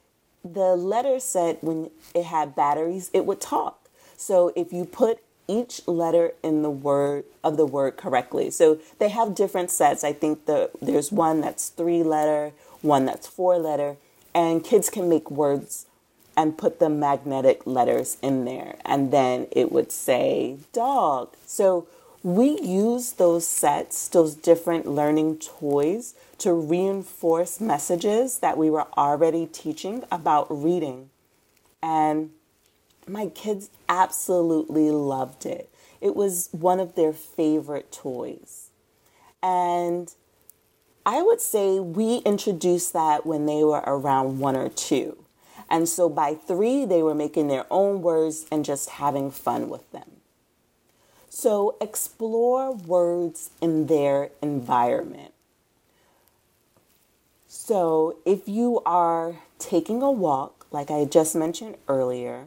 the 0.45 0.77
letter 0.77 1.19
said 1.19 1.59
when 1.63 1.91
it 2.15 2.25
had 2.25 2.55
batteries, 2.55 3.11
it 3.13 3.25
would 3.25 3.41
talk. 3.41 3.89
So 4.17 4.53
if 4.55 4.73
you 4.73 4.85
put 4.85 5.21
each 5.49 5.87
letter 5.87 6.33
in 6.43 6.63
the 6.63 6.71
word 6.71 7.25
of 7.43 7.57
the 7.57 7.67
word 7.67 7.97
correctly. 7.97 8.51
So 8.51 8.79
they 8.99 9.11
have 9.11 9.35
different 9.35 9.71
sets. 9.71 10.03
I 10.03 10.13
think 10.13 10.47
the 10.47 10.71
there's 10.81 11.13
one 11.13 11.41
that's 11.41 11.69
three 11.69 12.03
letter, 12.03 12.53
one 12.83 13.05
that's 13.05 13.27
four 13.27 13.59
letter, 13.59 13.97
and 14.35 14.65
kids 14.65 14.89
can 14.89 15.09
make 15.09 15.31
words 15.31 15.87
and 16.37 16.59
put 16.59 16.79
the 16.81 16.89
magnetic 16.89 17.67
letters 17.67 18.17
in 18.21 18.45
there 18.45 18.77
and 18.85 19.13
then 19.13 19.47
it 19.53 19.71
would 19.71 19.93
say 19.93 20.57
dog. 20.73 21.33
So 21.47 21.87
we 22.25 22.59
use 22.63 23.13
those 23.13 23.47
sets, 23.47 24.09
those 24.09 24.35
different 24.35 24.87
learning 24.87 25.37
toys, 25.37 26.15
to 26.39 26.55
reinforce 26.55 27.61
messages 27.61 28.39
that 28.39 28.57
we 28.57 28.71
were 28.71 28.87
already 28.97 29.47
teaching 29.47 30.03
about 30.11 30.47
reading. 30.51 31.11
And 31.83 32.31
my 33.07 33.27
kids 33.27 33.69
absolutely 33.91 34.91
loved 34.91 35.45
it. 35.45 35.69
It 36.01 36.17
was 36.17 36.49
one 36.51 36.81
of 36.81 36.95
their 36.95 37.13
favorite 37.13 37.93
toys. 37.93 38.71
And 39.43 40.11
I 41.05 41.21
would 41.21 41.43
say 41.43 41.79
we 41.79 42.17
introduced 42.25 42.95
that 42.95 43.27
when 43.27 43.45
they 43.45 43.63
were 43.63 43.85
around 43.87 44.39
one 44.39 44.57
or 44.57 44.71
two. 44.71 45.19
And 45.69 45.87
so 45.87 46.09
by 46.09 46.35
three, 46.35 46.87
they 46.87 47.03
were 47.03 47.15
making 47.15 47.49
their 47.49 47.67
own 47.71 48.01
words 48.01 48.47
and 48.51 48.65
just 48.65 48.89
having 48.91 49.31
fun 49.31 49.69
with 49.69 49.93
them. 49.93 50.11
So 51.35 51.75
explore 51.81 52.73
words 52.73 53.51
in 53.61 53.89
their 53.89 54.31
environment. 54.41 55.35
So 57.49 58.19
if 58.25 58.49
you 58.49 58.81
are 58.87 59.39
taking 59.59 60.01
a 60.01 60.13
walk, 60.13 60.65
like 60.71 60.93
I 60.93 61.05
just 61.05 61.35
mentioned 61.35 61.77
earlier, 61.89 62.47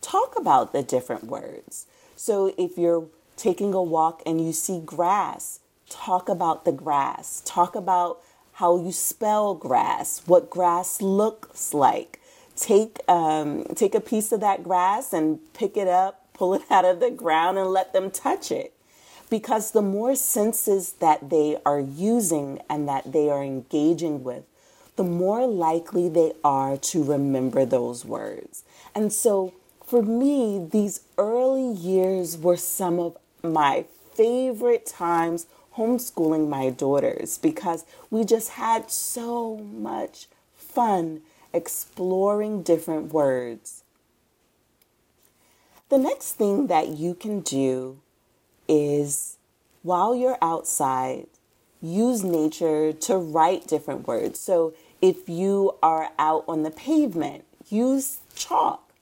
talk 0.00 0.38
about 0.38 0.72
the 0.72 0.84
different 0.84 1.24
words. 1.24 1.86
So 2.14 2.54
if 2.56 2.78
you're 2.78 3.08
taking 3.36 3.74
a 3.74 3.82
walk 3.82 4.22
and 4.24 4.40
you 4.40 4.52
see 4.52 4.80
grass, 4.80 5.58
talk 5.88 6.28
about 6.28 6.64
the 6.64 6.72
grass. 6.72 7.42
Talk 7.44 7.74
about 7.74 8.20
how 8.52 8.80
you 8.80 8.92
spell 8.92 9.56
grass, 9.56 10.22
what 10.26 10.48
grass 10.48 11.02
looks 11.02 11.74
like. 11.74 12.20
Take 12.54 13.00
um, 13.08 13.64
take 13.74 13.96
a 13.96 14.00
piece 14.00 14.30
of 14.30 14.38
that 14.38 14.62
grass 14.62 15.12
and 15.12 15.40
pick 15.52 15.76
it 15.76 15.88
up 15.88 16.19
pull 16.40 16.54
it 16.54 16.62
out 16.70 16.86
of 16.86 17.00
the 17.00 17.10
ground 17.10 17.58
and 17.58 17.68
let 17.68 17.92
them 17.92 18.10
touch 18.10 18.50
it. 18.50 18.72
Because 19.28 19.72
the 19.72 19.82
more 19.82 20.14
senses 20.14 20.92
that 20.94 21.28
they 21.28 21.58
are 21.66 21.78
using 21.78 22.62
and 22.70 22.88
that 22.88 23.12
they 23.12 23.28
are 23.28 23.44
engaging 23.44 24.24
with, 24.24 24.44
the 24.96 25.04
more 25.04 25.46
likely 25.46 26.08
they 26.08 26.32
are 26.42 26.78
to 26.78 27.04
remember 27.04 27.66
those 27.66 28.06
words. 28.06 28.64
And 28.94 29.12
so 29.12 29.52
for 29.84 30.02
me, 30.02 30.66
these 30.72 31.02
early 31.18 31.76
years 31.76 32.38
were 32.38 32.56
some 32.56 32.98
of 32.98 33.18
my 33.42 33.84
favorite 34.14 34.86
times 34.86 35.46
homeschooling 35.76 36.48
my 36.48 36.70
daughters 36.70 37.36
because 37.36 37.84
we 38.08 38.24
just 38.24 38.52
had 38.52 38.90
so 38.90 39.58
much 39.58 40.26
fun 40.56 41.20
exploring 41.52 42.62
different 42.62 43.12
words. 43.12 43.84
The 45.90 45.98
next 45.98 46.34
thing 46.34 46.68
that 46.68 46.90
you 46.90 47.14
can 47.14 47.40
do 47.40 47.98
is 48.68 49.38
while 49.82 50.14
you're 50.14 50.38
outside, 50.40 51.26
use 51.82 52.22
nature 52.22 52.92
to 52.92 53.16
write 53.16 53.66
different 53.66 54.06
words. 54.06 54.38
So 54.38 54.72
if 55.02 55.28
you 55.28 55.74
are 55.82 56.10
out 56.16 56.44
on 56.46 56.62
the 56.62 56.70
pavement, 56.70 57.44
use 57.68 58.18
chalk. 58.36 58.92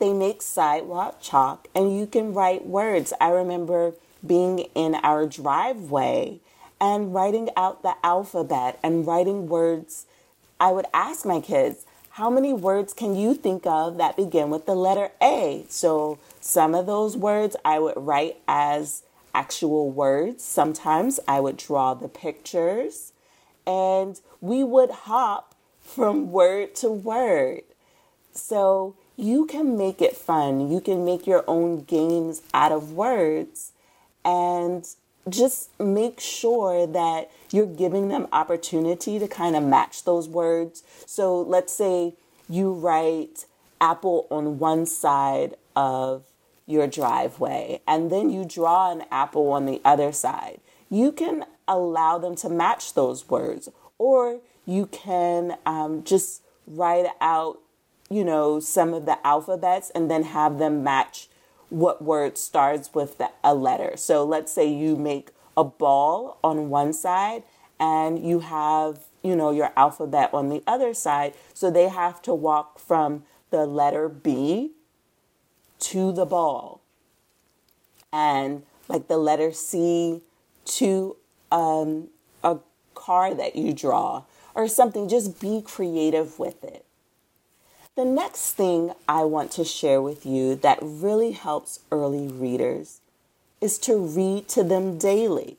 They 0.00 0.12
make 0.12 0.42
sidewalk 0.42 1.20
chalk 1.20 1.68
and 1.72 1.96
you 1.96 2.04
can 2.06 2.34
write 2.34 2.66
words. 2.66 3.12
I 3.20 3.30
remember 3.30 3.92
being 4.26 4.66
in 4.74 4.96
our 4.96 5.24
driveway 5.24 6.40
and 6.80 7.14
writing 7.14 7.48
out 7.56 7.82
the 7.82 7.94
alphabet 8.02 8.80
and 8.82 9.06
writing 9.06 9.46
words. 9.46 10.06
I 10.58 10.72
would 10.72 10.86
ask 10.92 11.24
my 11.24 11.40
kids, 11.40 11.86
how 12.18 12.28
many 12.28 12.52
words 12.52 12.92
can 12.92 13.14
you 13.14 13.32
think 13.32 13.64
of 13.64 13.96
that 13.96 14.16
begin 14.16 14.50
with 14.50 14.66
the 14.66 14.74
letter 14.74 15.12
A? 15.22 15.64
So 15.68 16.18
some 16.40 16.74
of 16.74 16.84
those 16.84 17.16
words 17.16 17.54
I 17.64 17.78
would 17.78 17.94
write 17.96 18.38
as 18.48 19.04
actual 19.32 19.88
words. 19.92 20.42
Sometimes 20.42 21.20
I 21.28 21.38
would 21.38 21.56
draw 21.56 21.94
the 21.94 22.08
pictures 22.08 23.12
and 23.64 24.20
we 24.40 24.64
would 24.64 24.90
hop 24.90 25.54
from 25.80 26.32
word 26.32 26.74
to 26.76 26.90
word. 26.90 27.62
So 28.32 28.96
you 29.16 29.46
can 29.46 29.78
make 29.78 30.02
it 30.02 30.16
fun. 30.16 30.72
You 30.72 30.80
can 30.80 31.04
make 31.04 31.24
your 31.24 31.44
own 31.46 31.84
games 31.84 32.42
out 32.52 32.72
of 32.72 32.94
words 32.94 33.70
and 34.24 34.84
just 35.28 35.78
make 35.80 36.20
sure 36.20 36.86
that 36.86 37.30
you're 37.50 37.66
giving 37.66 38.08
them 38.08 38.26
opportunity 38.32 39.18
to 39.18 39.28
kind 39.28 39.56
of 39.56 39.62
match 39.62 40.04
those 40.04 40.28
words. 40.28 40.82
So 41.06 41.40
let's 41.40 41.72
say 41.72 42.14
you 42.48 42.72
write 42.72 43.44
apple 43.80 44.26
on 44.30 44.58
one 44.58 44.86
side 44.86 45.54
of 45.76 46.24
your 46.66 46.86
driveway 46.86 47.80
and 47.86 48.10
then 48.10 48.30
you 48.30 48.44
draw 48.44 48.92
an 48.92 49.04
apple 49.10 49.50
on 49.52 49.66
the 49.66 49.80
other 49.84 50.12
side. 50.12 50.60
You 50.90 51.12
can 51.12 51.44
allow 51.66 52.18
them 52.18 52.34
to 52.36 52.48
match 52.48 52.94
those 52.94 53.28
words 53.28 53.68
or 53.98 54.40
you 54.66 54.86
can 54.86 55.56
um, 55.64 56.04
just 56.04 56.42
write 56.66 57.06
out, 57.20 57.58
you 58.10 58.24
know, 58.24 58.60
some 58.60 58.92
of 58.92 59.06
the 59.06 59.24
alphabets 59.26 59.90
and 59.94 60.10
then 60.10 60.24
have 60.24 60.58
them 60.58 60.82
match 60.82 61.28
what 61.70 62.02
word 62.02 62.38
starts 62.38 62.94
with 62.94 63.18
the, 63.18 63.30
a 63.44 63.54
letter. 63.54 63.96
So 63.96 64.24
let's 64.24 64.52
say 64.52 64.68
you 64.68 64.96
make 64.96 65.30
a 65.56 65.64
ball 65.64 66.38
on 66.42 66.70
one 66.70 66.92
side 66.92 67.42
and 67.78 68.24
you 68.24 68.40
have, 68.40 69.00
you 69.22 69.36
know, 69.36 69.50
your 69.50 69.72
alphabet 69.76 70.30
on 70.32 70.48
the 70.48 70.62
other 70.66 70.94
side. 70.94 71.34
So 71.54 71.70
they 71.70 71.88
have 71.88 72.22
to 72.22 72.34
walk 72.34 72.78
from 72.78 73.24
the 73.50 73.66
letter 73.66 74.08
B 74.08 74.72
to 75.80 76.12
the 76.12 76.24
ball 76.24 76.80
and 78.12 78.62
like 78.88 79.08
the 79.08 79.18
letter 79.18 79.52
C 79.52 80.22
to 80.64 81.16
um, 81.50 82.08
a 82.42 82.58
car 82.94 83.34
that 83.34 83.56
you 83.56 83.72
draw 83.72 84.24
or 84.54 84.68
something. 84.68 85.08
Just 85.08 85.40
be 85.40 85.62
creative 85.62 86.38
with 86.38 86.64
it. 86.64 86.84
The 87.98 88.04
next 88.04 88.52
thing 88.52 88.92
I 89.08 89.24
want 89.24 89.50
to 89.50 89.64
share 89.64 90.00
with 90.00 90.24
you 90.24 90.54
that 90.54 90.78
really 90.80 91.32
helps 91.32 91.80
early 91.90 92.28
readers 92.28 93.00
is 93.60 93.76
to 93.78 93.96
read 93.96 94.46
to 94.50 94.62
them 94.62 94.98
daily. 94.98 95.56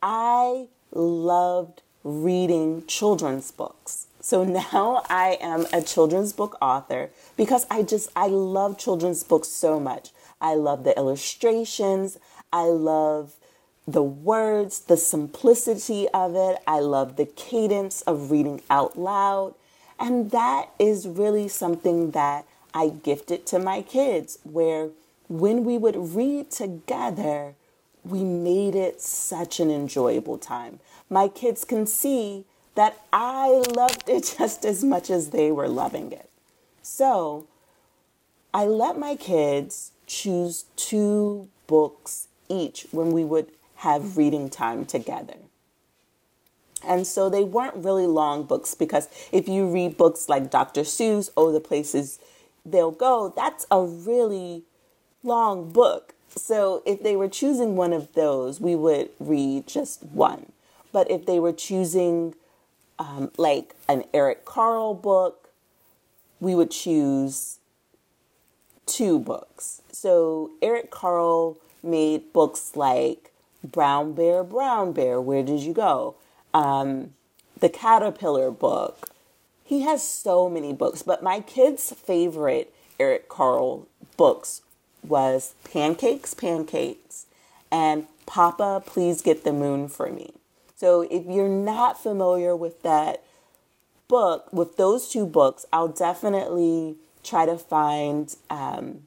I 0.00 0.68
loved 0.92 1.82
reading 2.04 2.86
children's 2.86 3.50
books. 3.50 4.06
So 4.20 4.44
now 4.70 5.02
I 5.10 5.38
am 5.40 5.66
a 5.72 5.82
children's 5.82 6.32
book 6.32 6.56
author 6.62 7.10
because 7.36 7.66
I 7.68 7.82
just, 7.82 8.10
I 8.14 8.28
love 8.28 8.78
children's 8.78 9.24
books 9.24 9.48
so 9.48 9.80
much. 9.80 10.10
I 10.40 10.54
love 10.54 10.84
the 10.84 10.96
illustrations. 10.96 12.16
I 12.52 12.66
love 12.66 13.34
the 13.88 14.04
words, 14.04 14.78
the 14.78 14.96
simplicity 14.96 16.06
of 16.14 16.36
it. 16.36 16.58
I 16.64 16.78
love 16.78 17.16
the 17.16 17.26
cadence 17.26 18.02
of 18.02 18.30
reading 18.30 18.62
out 18.70 18.96
loud. 18.96 19.56
And 19.98 20.30
that 20.30 20.70
is 20.78 21.08
really 21.08 21.48
something 21.48 22.12
that 22.12 22.46
I 22.72 22.88
gifted 22.88 23.46
to 23.46 23.58
my 23.58 23.82
kids, 23.82 24.38
where 24.44 24.90
when 25.28 25.64
we 25.64 25.76
would 25.78 26.14
read 26.14 26.50
together, 26.50 27.54
we 28.04 28.24
made 28.24 28.74
it 28.74 29.00
such 29.00 29.60
an 29.60 29.70
enjoyable 29.70 30.38
time. 30.38 30.80
My 31.10 31.28
kids 31.28 31.64
can 31.64 31.86
see 31.86 32.44
that 32.74 33.00
I 33.12 33.62
loved 33.74 34.08
it 34.08 34.34
just 34.38 34.64
as 34.64 34.84
much 34.84 35.10
as 35.10 35.30
they 35.30 35.50
were 35.50 35.68
loving 35.68 36.12
it. 36.12 36.30
So 36.82 37.46
I 38.54 38.64
let 38.66 38.98
my 38.98 39.16
kids 39.16 39.92
choose 40.06 40.64
two 40.76 41.48
books 41.66 42.28
each 42.48 42.86
when 42.92 43.12
we 43.12 43.24
would 43.24 43.50
have 43.76 44.16
reading 44.16 44.48
time 44.48 44.86
together. 44.86 45.36
And 46.86 47.06
so 47.06 47.28
they 47.28 47.44
weren't 47.44 47.76
really 47.76 48.06
long 48.06 48.44
books 48.44 48.74
because 48.74 49.08
if 49.32 49.48
you 49.48 49.66
read 49.66 49.96
books 49.96 50.28
like 50.28 50.50
Dr. 50.50 50.82
Seuss, 50.82 51.30
Oh, 51.36 51.52
the 51.52 51.60
Places 51.60 52.18
They'll 52.64 52.90
Go, 52.90 53.32
that's 53.34 53.66
a 53.70 53.82
really 53.82 54.62
long 55.22 55.72
book. 55.72 56.14
So 56.28 56.82
if 56.86 57.02
they 57.02 57.16
were 57.16 57.28
choosing 57.28 57.74
one 57.76 57.92
of 57.92 58.12
those, 58.12 58.60
we 58.60 58.76
would 58.76 59.10
read 59.18 59.66
just 59.66 60.02
one. 60.04 60.52
But 60.92 61.10
if 61.10 61.26
they 61.26 61.40
were 61.40 61.52
choosing 61.52 62.34
um, 62.98 63.30
like 63.36 63.74
an 63.88 64.04
Eric 64.14 64.44
Carle 64.44 64.94
book, 64.94 65.50
we 66.40 66.54
would 66.54 66.70
choose 66.70 67.58
two 68.86 69.18
books. 69.18 69.82
So 69.92 70.52
Eric 70.62 70.90
Carle 70.90 71.58
made 71.82 72.32
books 72.32 72.72
like 72.74 73.32
Brown 73.64 74.12
Bear, 74.12 74.44
Brown 74.44 74.92
Bear, 74.92 75.20
Where 75.20 75.42
Did 75.42 75.60
You 75.60 75.72
Go? 75.72 76.14
Um, 76.58 77.14
the 77.60 77.68
Caterpillar 77.68 78.50
book. 78.50 79.10
He 79.64 79.82
has 79.82 80.06
so 80.06 80.50
many 80.50 80.72
books, 80.72 81.02
but 81.02 81.22
my 81.22 81.40
kids' 81.40 81.92
favorite 81.92 82.74
Eric 82.98 83.28
Carle 83.28 83.86
books 84.16 84.62
was 85.06 85.54
Pancakes, 85.62 86.34
Pancakes, 86.34 87.26
and 87.70 88.06
Papa, 88.26 88.82
Please 88.84 89.22
Get 89.22 89.44
the 89.44 89.52
Moon 89.52 89.88
for 89.88 90.10
Me. 90.10 90.32
So 90.74 91.02
if 91.02 91.26
you're 91.26 91.48
not 91.48 92.02
familiar 92.02 92.56
with 92.56 92.82
that 92.82 93.22
book, 94.08 94.52
with 94.52 94.76
those 94.76 95.08
two 95.08 95.26
books, 95.26 95.64
I'll 95.72 95.88
definitely 95.88 96.96
try 97.22 97.46
to 97.46 97.56
find 97.56 98.34
um, 98.50 99.02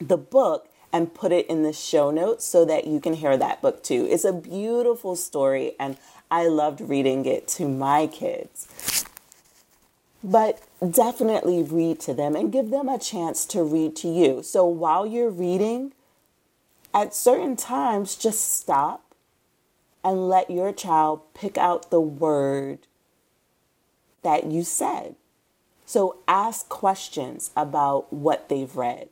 the 0.00 0.16
book 0.16 0.68
and 0.92 1.12
put 1.12 1.32
it 1.32 1.46
in 1.48 1.64
the 1.64 1.72
show 1.72 2.10
notes 2.10 2.44
so 2.44 2.64
that 2.64 2.86
you 2.86 2.98
can 3.00 3.14
hear 3.14 3.36
that 3.36 3.60
book 3.60 3.82
too. 3.82 4.06
It's 4.10 4.24
a 4.24 4.32
beautiful 4.32 5.16
story, 5.16 5.74
and 5.78 5.96
I 6.30 6.46
loved 6.46 6.80
reading 6.80 7.24
it 7.26 7.48
to 7.48 7.68
my 7.68 8.06
kids. 8.06 9.04
But 10.22 10.62
definitely 10.88 11.62
read 11.62 11.98
to 12.00 12.14
them 12.14 12.36
and 12.36 12.52
give 12.52 12.70
them 12.70 12.88
a 12.88 12.98
chance 12.98 13.44
to 13.46 13.62
read 13.62 13.96
to 13.96 14.08
you. 14.08 14.42
So 14.42 14.66
while 14.66 15.06
you're 15.06 15.30
reading, 15.30 15.92
at 16.92 17.14
certain 17.14 17.56
times, 17.56 18.16
just 18.16 18.52
stop 18.52 19.14
and 20.04 20.28
let 20.28 20.50
your 20.50 20.72
child 20.72 21.20
pick 21.34 21.58
out 21.58 21.90
the 21.90 22.00
word 22.00 22.80
that 24.22 24.46
you 24.46 24.62
said. 24.62 25.14
So 25.86 26.18
ask 26.28 26.68
questions 26.68 27.50
about 27.56 28.12
what 28.12 28.48
they've 28.48 28.74
read. 28.74 29.08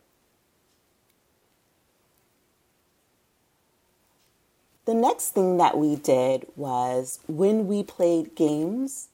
The 4.89 4.95
next 4.95 5.35
thing 5.35 5.59
that 5.59 5.77
we 5.77 5.97
did 5.97 6.47
was 6.57 7.19
when 7.27 7.67
we 7.67 7.83
played 7.83 8.35
games, 8.35 9.09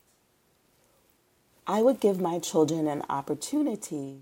I 1.66 1.82
would 1.82 1.98
give 1.98 2.20
my 2.20 2.38
children 2.38 2.87
an 2.87 3.02
opportunity 3.10 4.20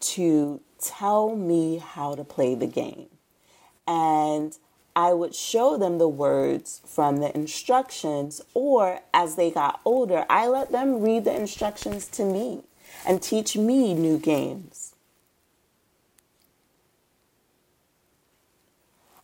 to 0.00 0.62
tell 0.80 1.36
me 1.36 1.76
how 1.76 2.14
to 2.14 2.24
play 2.24 2.54
the 2.54 2.66
game. 2.66 3.08
And 3.86 4.56
I 4.96 5.12
would 5.12 5.34
show 5.34 5.76
them 5.76 5.98
the 5.98 6.08
words 6.08 6.80
from 6.86 7.18
the 7.18 7.30
instructions, 7.36 8.40
or 8.54 9.00
as 9.12 9.36
they 9.36 9.50
got 9.50 9.82
older, 9.84 10.24
I 10.30 10.46
let 10.46 10.72
them 10.72 11.02
read 11.02 11.26
the 11.26 11.36
instructions 11.36 12.06
to 12.16 12.24
me 12.24 12.62
and 13.06 13.20
teach 13.20 13.54
me 13.54 13.92
new 13.92 14.16
games. 14.16 14.73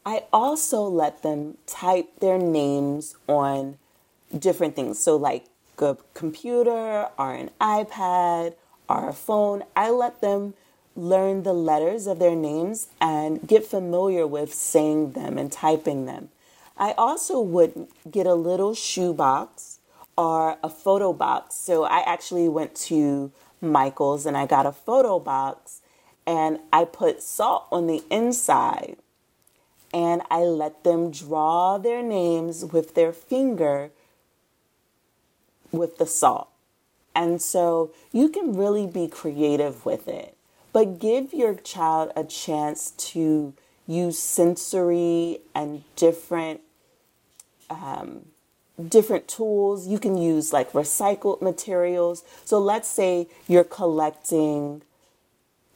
I 0.04 0.24
also 0.32 0.82
let 0.82 1.22
them 1.22 1.58
type 1.66 2.20
their 2.20 2.38
names 2.38 3.16
on 3.28 3.76
different 4.36 4.74
things. 4.74 4.98
So, 4.98 5.16
like 5.16 5.44
a 5.78 5.96
computer 6.14 7.08
or 7.18 7.34
an 7.34 7.50
iPad 7.60 8.54
or 8.88 9.08
a 9.08 9.12
phone, 9.12 9.62
I 9.76 9.90
let 9.90 10.20
them 10.20 10.54
learn 10.96 11.42
the 11.42 11.52
letters 11.52 12.06
of 12.06 12.18
their 12.18 12.34
names 12.34 12.88
and 13.00 13.46
get 13.46 13.64
familiar 13.64 14.26
with 14.26 14.52
saying 14.52 15.12
them 15.12 15.38
and 15.38 15.50
typing 15.50 16.06
them. 16.06 16.30
I 16.76 16.92
also 16.92 17.40
would 17.40 17.88
get 18.10 18.26
a 18.26 18.34
little 18.34 18.74
shoebox 18.74 19.80
or 20.16 20.56
a 20.62 20.68
photo 20.68 21.12
box. 21.12 21.54
So 21.54 21.84
I 21.84 22.00
actually 22.00 22.48
went 22.48 22.74
to 22.76 23.30
Michael's 23.60 24.26
and 24.26 24.36
I 24.36 24.46
got 24.46 24.66
a 24.66 24.72
photo 24.72 25.18
box 25.18 25.80
and 26.26 26.58
I 26.72 26.84
put 26.84 27.22
salt 27.22 27.66
on 27.70 27.86
the 27.86 28.02
inside 28.10 28.96
and 29.92 30.22
I 30.30 30.40
let 30.40 30.84
them 30.84 31.10
draw 31.10 31.78
their 31.78 32.02
names 32.02 32.64
with 32.64 32.94
their 32.94 33.12
finger 33.12 33.90
with 35.72 35.98
the 35.98 36.06
salt. 36.06 36.48
And 37.14 37.42
so 37.42 37.90
you 38.12 38.28
can 38.28 38.56
really 38.56 38.86
be 38.86 39.08
creative 39.08 39.84
with 39.84 40.08
it, 40.08 40.36
but 40.72 40.98
give 40.98 41.32
your 41.32 41.54
child 41.54 42.12
a 42.14 42.24
chance 42.24 42.92
to 42.92 43.52
use 43.86 44.18
sensory 44.18 45.40
and 45.54 45.82
different 45.96 46.60
um, 47.68 48.26
different 48.88 49.28
tools. 49.28 49.86
You 49.86 49.98
can 49.98 50.16
use 50.16 50.52
like 50.52 50.72
recycled 50.72 51.42
materials. 51.42 52.24
So 52.44 52.58
let's 52.58 52.88
say 52.88 53.28
you're 53.48 53.64
collecting 53.64 54.82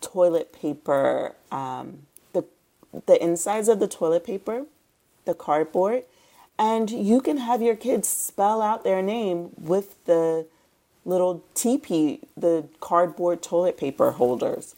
toilet 0.00 0.53
paper, 0.53 1.35
um, 1.50 2.07
the 3.07 3.22
insides 3.22 3.68
of 3.68 3.80
the 3.80 3.88
toilet 3.88 4.24
paper, 4.24 4.66
the 5.24 5.35
cardboard, 5.35 6.04
and 6.59 6.90
you 6.90 7.20
can 7.20 7.38
have 7.38 7.62
your 7.62 7.76
kids 7.76 8.09
spell 8.09 8.62
out 8.62 8.85
their 8.85 9.02
name 9.02 9.50
with 9.59 10.02
the 10.04 10.46
little 11.04 11.42
TP, 11.54 12.20
the 12.37 12.68
cardboard 12.80 13.42
toilet 13.42 13.76
paper 13.76 14.12
holders. 14.12 14.74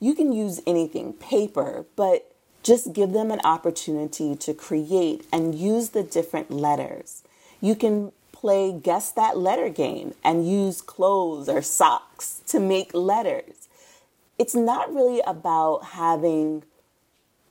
You 0.00 0.14
can 0.14 0.32
use 0.32 0.60
anything, 0.66 1.12
paper, 1.12 1.84
but 1.96 2.32
just 2.62 2.92
give 2.92 3.12
them 3.12 3.30
an 3.30 3.40
opportunity 3.44 4.36
to 4.36 4.54
create 4.54 5.26
and 5.32 5.54
use 5.54 5.90
the 5.90 6.02
different 6.02 6.50
letters. 6.50 7.22
You 7.60 7.74
can 7.74 8.12
play 8.32 8.72
guess 8.72 9.10
that 9.12 9.36
letter 9.36 9.68
game 9.68 10.14
and 10.22 10.48
use 10.48 10.80
clothes 10.80 11.48
or 11.48 11.62
socks 11.62 12.40
to 12.46 12.60
make 12.60 12.94
letters. 12.94 13.68
It's 14.38 14.54
not 14.54 14.94
really 14.94 15.20
about 15.26 15.84
having 15.86 16.62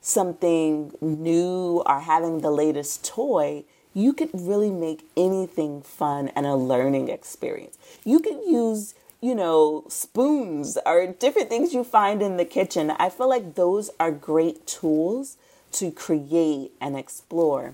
something 0.08 0.94
new 1.02 1.84
or 1.86 2.00
having 2.00 2.40
the 2.40 2.50
latest 2.50 3.04
toy, 3.04 3.66
you 3.94 4.14
could 4.14 4.30
really 4.34 4.72
make 4.72 5.04
anything 5.18 5.82
fun 5.82 6.30
and 6.30 6.46
a 6.46 6.56
learning 6.56 7.10
experience. 7.10 7.78
You 8.06 8.22
can 8.22 8.42
use, 8.48 8.96
you 9.20 9.36
know, 9.36 9.84
spoons 9.90 10.78
or 10.86 11.08
different 11.08 11.50
things 11.50 11.74
you 11.74 11.84
find 11.84 12.22
in 12.22 12.38
the 12.38 12.46
kitchen. 12.46 12.92
I 12.92 13.10
feel 13.10 13.28
like 13.28 13.56
those 13.56 13.90
are 14.00 14.12
great 14.12 14.66
tools 14.66 15.36
to 15.74 15.92
create 15.92 16.72
and 16.80 16.98
explore. 16.98 17.74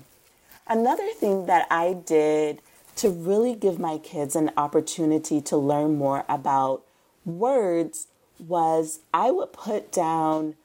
Another 0.66 1.08
thing 1.12 1.46
that 1.46 1.68
I 1.70 1.92
did 1.92 2.62
to 2.96 3.10
really 3.10 3.54
give 3.54 3.78
my 3.78 3.98
kids 3.98 4.34
an 4.34 4.50
opportunity 4.56 5.40
to 5.42 5.56
learn 5.56 5.98
more 5.98 6.24
about 6.28 6.82
words 7.24 8.08
was 8.40 9.00
I 9.12 9.30
would 9.30 9.52
put 9.52 9.92
down 9.92 10.56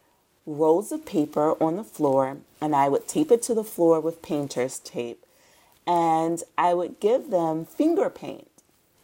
rolls 0.49 0.91
of 0.91 1.05
paper 1.05 1.51
on 1.63 1.75
the 1.75 1.83
floor 1.83 2.37
and 2.59 2.75
I 2.75 2.89
would 2.89 3.07
tape 3.07 3.31
it 3.31 3.41
to 3.43 3.53
the 3.53 3.63
floor 3.63 3.99
with 3.99 4.21
painter's 4.21 4.79
tape. 4.79 5.25
And 5.85 6.43
I 6.57 6.73
would 6.73 6.99
give 6.99 7.29
them 7.29 7.65
finger 7.65 8.09
paint 8.09 8.49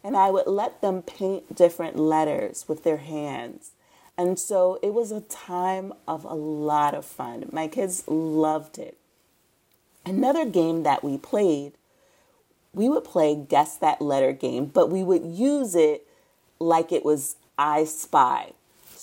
and 0.04 0.16
I 0.16 0.30
would 0.30 0.48
let 0.48 0.82
them 0.82 1.02
paint 1.02 1.56
different 1.56 1.98
letters 1.98 2.66
with 2.68 2.84
their 2.84 2.98
hands. 2.98 3.72
And 4.18 4.40
so 4.40 4.80
it 4.82 4.94
was 4.94 5.12
a 5.12 5.22
time 5.22 5.94
of 6.08 6.24
a 6.24 6.34
lot 6.34 6.94
of 6.94 7.06
fun. 7.06 7.50
My 7.52 7.68
kids 7.68 8.08
loved 8.08 8.78
it. 8.78 8.98
Another 10.06 10.46
game 10.46 10.84
that 10.84 11.04
we 11.04 11.18
played, 11.18 11.74
we 12.74 12.88
would 12.88 13.04
play 13.04 13.36
guess 13.36 13.76
that 13.78 14.02
letter 14.02 14.32
game, 14.32 14.68
but 14.68 14.90
we 14.90 15.04
would 15.04 15.26
use 15.26 15.76
it 15.76 16.08
like 16.60 16.92
it 16.92 17.04
was 17.04 17.36
I 17.58 17.86
Spy. 17.86 18.54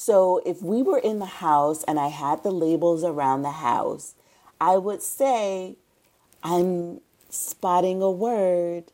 So 0.05 0.43
if 0.45 0.61
we 0.61 0.83
were 0.83 0.99
in 0.99 1.21
the 1.21 1.27
house 1.47 1.85
and 1.85 1.97
I 1.97 2.09
had 2.09 2.43
the 2.43 2.51
labels 2.51 3.05
around 3.05 3.43
the 3.43 3.53
house, 3.53 4.17
I 4.61 4.77
would 4.77 5.01
say, 5.01 5.77
I'm 6.43 7.01
spotting 7.31 8.03
a 8.03 8.11
word 8.11 8.87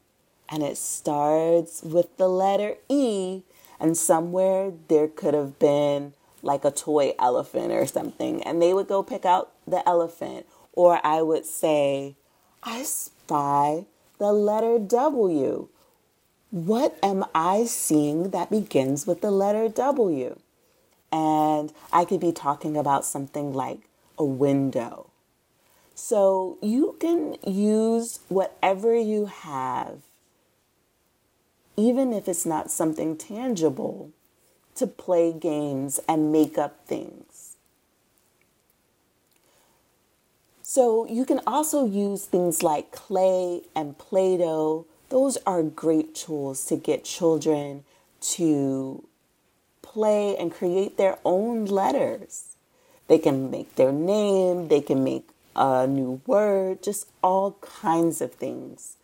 and 0.50 0.62
it 0.62 0.76
starts 0.76 1.82
with 1.82 2.14
the 2.18 2.28
letter 2.28 2.74
E, 2.90 3.40
and 3.80 3.96
somewhere 3.96 4.70
there 4.88 5.08
could 5.08 5.32
have 5.32 5.58
been 5.58 6.12
like 6.42 6.66
a 6.66 6.70
toy 6.70 7.14
elephant 7.18 7.72
or 7.72 7.86
something, 7.86 8.42
and 8.42 8.60
they 8.60 8.74
would 8.74 8.86
go 8.86 9.02
pick 9.02 9.24
out 9.24 9.52
the 9.66 9.88
elephant. 9.88 10.44
Or 10.74 11.00
I 11.02 11.22
would 11.22 11.46
say, 11.46 12.16
I 12.62 12.82
spy 12.82 13.86
the 14.18 14.34
letter 14.34 14.78
W. 14.78 15.68
What 16.50 16.98
am 17.02 17.24
I 17.34 17.64
seeing 17.64 18.28
that 18.28 18.50
begins 18.50 19.06
with 19.06 19.22
the 19.22 19.30
letter 19.30 19.70
W? 19.70 20.36
And 21.10 21.72
I 21.92 22.04
could 22.04 22.20
be 22.20 22.32
talking 22.32 22.76
about 22.76 23.04
something 23.04 23.52
like 23.52 23.88
a 24.18 24.24
window. 24.24 25.10
So 25.94 26.58
you 26.62 26.96
can 27.00 27.36
use 27.46 28.20
whatever 28.28 28.94
you 28.94 29.26
have, 29.26 30.00
even 31.76 32.12
if 32.12 32.28
it's 32.28 32.46
not 32.46 32.70
something 32.70 33.16
tangible, 33.16 34.10
to 34.76 34.86
play 34.86 35.32
games 35.32 35.98
and 36.08 36.30
make 36.30 36.56
up 36.56 36.86
things. 36.86 37.56
So 40.62 41.06
you 41.06 41.24
can 41.24 41.40
also 41.46 41.86
use 41.86 42.26
things 42.26 42.62
like 42.62 42.92
clay 42.92 43.62
and 43.74 43.96
Play 43.96 44.36
Doh. 44.36 44.86
Those 45.08 45.38
are 45.46 45.62
great 45.62 46.14
tools 46.14 46.66
to 46.66 46.76
get 46.76 47.04
children 47.04 47.84
to 48.36 49.07
play 49.98 50.36
and 50.36 50.54
create 50.54 50.96
their 50.96 51.18
own 51.24 51.64
letters. 51.64 52.54
They 53.08 53.18
can 53.18 53.50
make 53.50 53.74
their 53.74 53.90
name, 53.90 54.68
they 54.68 54.80
can 54.80 55.02
make 55.02 55.26
a 55.56 55.88
new 55.88 56.20
word, 56.24 56.84
just 56.84 57.08
all 57.20 57.56
kinds 57.60 58.20
of 58.20 58.32
things. 58.32 58.94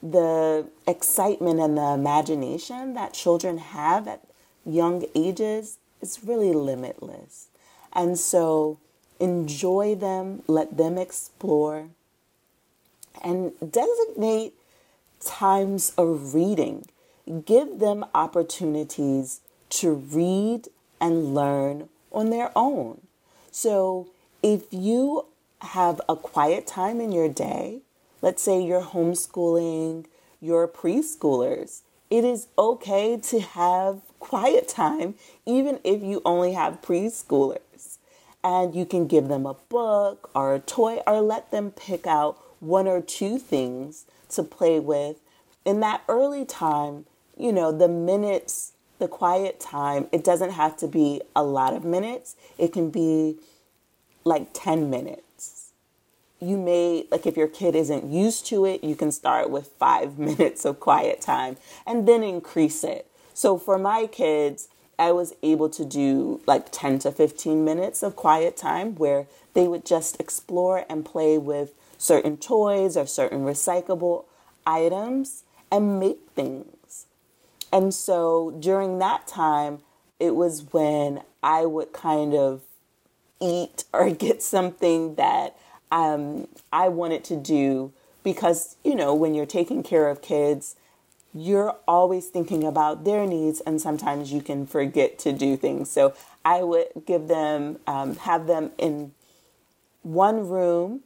The 0.00 0.68
excitement 0.86 1.58
and 1.58 1.76
the 1.76 1.90
imagination 1.94 2.94
that 2.94 3.12
children 3.12 3.58
have 3.58 4.06
at 4.06 4.22
young 4.64 5.04
ages 5.16 5.78
is 6.00 6.20
really 6.22 6.52
limitless. 6.52 7.48
And 7.92 8.16
so 8.16 8.78
enjoy 9.18 9.96
them, 9.96 10.44
let 10.46 10.76
them 10.76 10.96
explore, 10.96 11.88
and 13.20 13.52
designate 13.58 14.54
times 15.24 15.92
of 15.98 16.34
reading. 16.34 16.86
Give 17.44 17.80
them 17.80 18.04
opportunities 18.14 19.40
to 19.70 19.94
read 19.94 20.68
and 21.00 21.34
learn 21.34 21.88
on 22.12 22.30
their 22.30 22.50
own. 22.56 23.00
So 23.50 24.08
if 24.42 24.62
you 24.70 25.26
have 25.60 26.00
a 26.08 26.16
quiet 26.16 26.66
time 26.66 27.00
in 27.00 27.12
your 27.12 27.28
day, 27.28 27.80
let's 28.22 28.42
say 28.42 28.62
you're 28.62 28.82
homeschooling 28.82 30.06
your 30.40 30.68
preschoolers, 30.68 31.80
it 32.10 32.24
is 32.24 32.46
okay 32.56 33.16
to 33.16 33.40
have 33.40 34.00
quiet 34.20 34.68
time, 34.68 35.14
even 35.44 35.80
if 35.82 36.02
you 36.02 36.22
only 36.24 36.52
have 36.52 36.82
preschoolers. 36.82 37.98
And 38.44 38.74
you 38.74 38.86
can 38.86 39.08
give 39.08 39.26
them 39.26 39.44
a 39.44 39.54
book 39.54 40.30
or 40.34 40.54
a 40.54 40.60
toy 40.60 41.00
or 41.06 41.20
let 41.20 41.50
them 41.50 41.72
pick 41.72 42.06
out 42.06 42.38
one 42.60 42.86
or 42.86 43.00
two 43.00 43.38
things 43.38 44.04
to 44.30 44.44
play 44.44 44.78
with. 44.78 45.16
In 45.64 45.80
that 45.80 46.02
early 46.08 46.44
time, 46.44 47.06
you 47.36 47.52
know, 47.52 47.72
the 47.72 47.88
minutes, 47.88 48.72
the 48.98 49.08
quiet 49.08 49.60
time, 49.60 50.08
it 50.12 50.24
doesn't 50.24 50.52
have 50.52 50.76
to 50.78 50.88
be 50.88 51.20
a 51.34 51.42
lot 51.42 51.74
of 51.74 51.84
minutes. 51.84 52.36
It 52.58 52.72
can 52.72 52.90
be 52.90 53.36
like 54.24 54.48
10 54.52 54.90
minutes. 54.90 55.72
You 56.40 56.58
may, 56.58 57.06
like, 57.10 57.26
if 57.26 57.36
your 57.36 57.48
kid 57.48 57.74
isn't 57.74 58.10
used 58.10 58.46
to 58.46 58.66
it, 58.66 58.84
you 58.84 58.94
can 58.94 59.10
start 59.10 59.50
with 59.50 59.68
five 59.78 60.18
minutes 60.28 60.64
of 60.64 60.80
quiet 60.80 61.20
time 61.20 61.56
and 61.86 62.06
then 62.06 62.22
increase 62.22 62.84
it. 62.84 63.10
So 63.34 63.58
for 63.58 63.78
my 63.78 64.06
kids, 64.06 64.68
I 64.98 65.12
was 65.12 65.34
able 65.42 65.68
to 65.70 65.84
do 65.84 66.40
like 66.46 66.72
10 66.72 67.00
to 67.00 67.12
15 67.12 67.64
minutes 67.64 68.02
of 68.02 68.16
quiet 68.16 68.56
time 68.56 68.94
where 68.94 69.26
they 69.52 69.68
would 69.68 69.84
just 69.84 70.18
explore 70.18 70.86
and 70.88 71.04
play 71.04 71.36
with 71.36 71.72
certain 71.98 72.36
toys 72.36 72.96
or 72.96 73.06
certain 73.06 73.40
recyclable 73.40 74.24
items 74.66 75.44
and 75.70 76.00
make 76.00 76.18
things. 76.34 76.75
And 77.76 77.92
so 77.92 78.56
during 78.58 79.00
that 79.00 79.26
time, 79.26 79.80
it 80.18 80.34
was 80.34 80.72
when 80.72 81.20
I 81.42 81.66
would 81.66 81.92
kind 81.92 82.32
of 82.32 82.62
eat 83.38 83.84
or 83.92 84.08
get 84.26 84.42
something 84.42 85.16
that 85.16 85.58
um, 85.92 86.48
I 86.72 86.88
wanted 86.88 87.22
to 87.24 87.36
do 87.36 87.92
because, 88.24 88.76
you 88.82 88.94
know, 88.94 89.14
when 89.14 89.34
you're 89.34 89.44
taking 89.44 89.82
care 89.82 90.08
of 90.08 90.22
kids, 90.22 90.76
you're 91.34 91.76
always 91.86 92.28
thinking 92.28 92.64
about 92.64 93.04
their 93.04 93.26
needs 93.26 93.60
and 93.60 93.78
sometimes 93.78 94.32
you 94.32 94.40
can 94.40 94.66
forget 94.66 95.18
to 95.18 95.32
do 95.34 95.54
things. 95.54 95.90
So 95.90 96.14
i 96.46 96.62
would 96.62 96.86
give 97.04 97.26
them 97.28 97.78
um, 97.86 98.16
have 98.16 98.46
them 98.46 98.70
in 98.78 99.12
one 100.02 100.48
room 100.48 101.00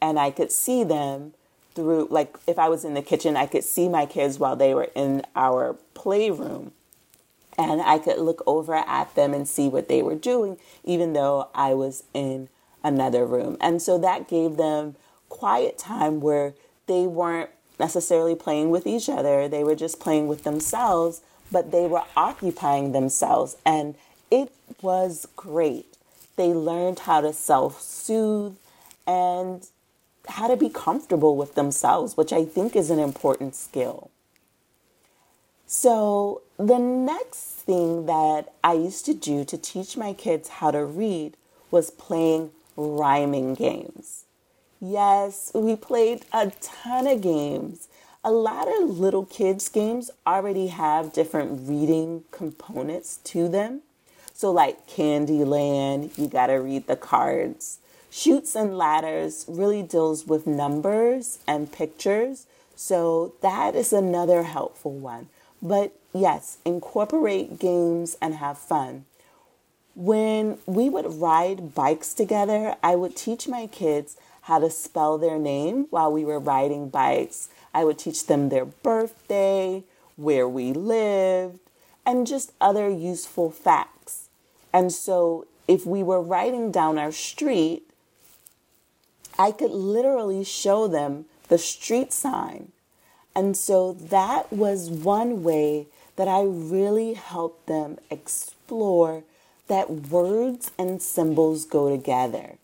and 0.00 0.18
i 0.18 0.30
could 0.30 0.50
see 0.50 0.82
them 0.82 1.34
through 1.76 2.08
like 2.10 2.36
if 2.46 2.58
i 2.58 2.68
was 2.68 2.84
in 2.84 2.94
the 2.94 3.02
kitchen 3.02 3.36
i 3.36 3.46
could 3.46 3.62
see 3.62 3.88
my 3.88 4.04
kids 4.04 4.38
while 4.38 4.56
they 4.56 4.74
were 4.74 4.90
in 4.94 5.22
our 5.36 5.74
playroom 5.94 6.72
and 7.56 7.80
i 7.82 7.98
could 7.98 8.18
look 8.18 8.42
over 8.46 8.74
at 8.74 9.14
them 9.14 9.32
and 9.32 9.46
see 9.46 9.68
what 9.68 9.88
they 9.88 10.02
were 10.02 10.16
doing 10.16 10.58
even 10.82 11.12
though 11.12 11.48
i 11.54 11.72
was 11.72 12.02
in 12.12 12.48
another 12.82 13.24
room 13.24 13.56
and 13.60 13.80
so 13.80 13.96
that 13.98 14.28
gave 14.28 14.56
them 14.56 14.96
quiet 15.28 15.78
time 15.78 16.20
where 16.20 16.54
they 16.86 17.06
weren't 17.06 17.50
necessarily 17.78 18.34
playing 18.34 18.70
with 18.70 18.86
each 18.86 19.08
other. 19.08 19.48
They 19.48 19.64
were 19.64 19.74
just 19.74 20.00
playing 20.00 20.28
with 20.28 20.44
themselves, 20.44 21.20
but 21.52 21.70
they 21.70 21.86
were 21.86 22.04
occupying 22.16 22.92
themselves. 22.92 23.56
And 23.64 23.94
it 24.30 24.52
was 24.82 25.26
great. 25.36 25.96
They 26.36 26.48
learned 26.48 27.00
how 27.00 27.20
to 27.20 27.32
self 27.32 27.80
soothe 27.80 28.56
and 29.06 29.66
how 30.28 30.48
to 30.48 30.56
be 30.56 30.68
comfortable 30.68 31.36
with 31.36 31.54
themselves, 31.54 32.16
which 32.16 32.32
I 32.32 32.44
think 32.44 32.76
is 32.76 32.90
an 32.90 32.98
important 32.98 33.54
skill. 33.54 34.10
So, 35.66 36.42
the 36.58 36.78
next 36.78 37.42
thing 37.66 38.06
that 38.06 38.52
I 38.62 38.74
used 38.74 39.04
to 39.06 39.14
do 39.14 39.44
to 39.44 39.58
teach 39.58 39.96
my 39.96 40.12
kids 40.12 40.48
how 40.48 40.70
to 40.70 40.84
read 40.84 41.36
was 41.70 41.90
playing 41.90 42.52
rhyming 42.76 43.54
games. 43.54 44.24
Yes, 44.80 45.50
we 45.54 45.74
played 45.74 46.24
a 46.32 46.52
ton 46.60 47.06
of 47.06 47.20
games. 47.20 47.88
A 48.22 48.30
lot 48.30 48.68
of 48.68 48.98
little 48.98 49.24
kids' 49.24 49.68
games 49.68 50.10
already 50.26 50.68
have 50.68 51.12
different 51.12 51.68
reading 51.68 52.24
components 52.30 53.18
to 53.24 53.48
them. 53.48 53.82
So, 54.34 54.52
like 54.52 54.86
Candyland, 54.86 56.16
you 56.18 56.28
got 56.28 56.48
to 56.48 56.54
read 56.54 56.86
the 56.86 56.96
cards. 56.96 57.78
Chutes 58.16 58.54
and 58.56 58.78
Ladders 58.78 59.44
really 59.46 59.82
deals 59.82 60.26
with 60.26 60.46
numbers 60.46 61.38
and 61.46 61.70
pictures. 61.70 62.46
So, 62.74 63.34
that 63.42 63.74
is 63.74 63.92
another 63.92 64.44
helpful 64.44 64.92
one. 64.92 65.28
But 65.60 65.92
yes, 66.14 66.56
incorporate 66.64 67.58
games 67.58 68.16
and 68.22 68.36
have 68.36 68.56
fun. 68.56 69.04
When 69.94 70.56
we 70.64 70.88
would 70.88 71.20
ride 71.20 71.74
bikes 71.74 72.14
together, 72.14 72.76
I 72.82 72.96
would 72.96 73.16
teach 73.16 73.48
my 73.48 73.66
kids 73.66 74.16
how 74.42 74.60
to 74.60 74.70
spell 74.70 75.18
their 75.18 75.38
name 75.38 75.86
while 75.90 76.10
we 76.10 76.24
were 76.24 76.40
riding 76.40 76.88
bikes. 76.88 77.50
I 77.74 77.84
would 77.84 77.98
teach 77.98 78.26
them 78.26 78.48
their 78.48 78.64
birthday, 78.64 79.84
where 80.16 80.48
we 80.48 80.72
lived, 80.72 81.60
and 82.06 82.26
just 82.26 82.54
other 82.62 82.88
useful 82.88 83.50
facts. 83.50 84.30
And 84.72 84.90
so 84.90 85.46
if 85.68 85.84
we 85.84 86.02
were 86.02 86.22
riding 86.22 86.70
down 86.70 86.96
our 86.96 87.12
street, 87.12 87.85
I 89.38 89.52
could 89.52 89.70
literally 89.70 90.44
show 90.44 90.88
them 90.88 91.26
the 91.48 91.58
street 91.58 92.12
sign. 92.12 92.72
And 93.34 93.56
so 93.56 93.92
that 93.92 94.52
was 94.52 94.88
one 94.90 95.42
way 95.42 95.86
that 96.16 96.28
I 96.28 96.42
really 96.42 97.14
helped 97.14 97.66
them 97.66 97.98
explore 98.10 99.24
that 99.68 99.90
words 99.90 100.70
and 100.78 101.02
symbols 101.02 101.64
go 101.64 101.90
together. 101.90 102.56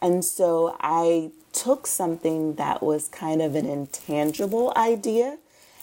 And 0.00 0.24
so 0.24 0.76
I 0.80 1.30
took 1.52 1.86
something 1.86 2.54
that 2.54 2.82
was 2.82 3.08
kind 3.08 3.42
of 3.42 3.54
an 3.54 3.66
intangible 3.66 4.72
idea 4.76 5.38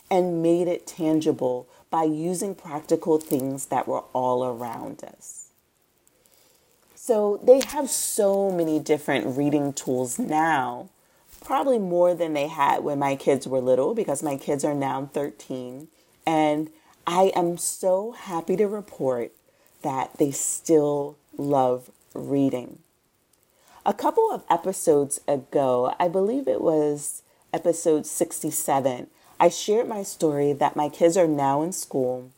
and 0.09 0.41
made 0.41 0.67
it 0.67 0.88
tangible 0.88 1.67
by 1.89 2.03
using 2.03 2.55
practical 2.55 3.19
things 3.19 3.67
that 3.67 3.88
were 3.88 4.03
all 4.13 4.43
around 4.43 5.03
us. 5.03 5.44
So 7.07 7.39
they 7.43 7.61
have 7.67 7.91
so 7.91 8.49
many 8.49 8.79
different 8.79 9.37
reading 9.37 9.73
tools 9.73 10.17
now, 10.17 10.89
probably 11.39 11.77
more 11.77 12.15
than 12.15 12.33
they 12.33 12.47
had 12.47 12.83
when 12.83 12.97
my 12.97 13.15
kids 13.15 13.47
were 13.47 13.61
little 13.61 13.93
because 13.93 14.23
my 14.23 14.37
kids 14.37 14.65
are 14.65 14.73
now 14.73 15.11
13. 15.13 15.87
And 16.25 16.71
I 17.05 17.31
am 17.35 17.59
so 17.59 18.13
happy 18.13 18.55
to 18.55 18.65
report 18.67 19.33
that 19.83 20.17
they 20.17 20.31
still 20.31 21.15
love 21.37 21.91
reading. 22.15 22.79
A 23.85 23.93
couple 23.93 24.31
of 24.31 24.43
episodes 24.49 25.21
ago, 25.27 25.93
I 25.99 26.07
believe 26.07 26.47
it 26.47 26.59
was 26.59 27.21
episode 27.53 28.07
67, 28.07 29.05
I 29.39 29.49
shared 29.49 29.87
my 29.87 30.01
story 30.01 30.53
that 30.53 30.75
my 30.75 30.89
kids 30.89 31.17
are 31.17 31.27
now 31.27 31.61
in 31.61 31.71
school. 31.71 32.31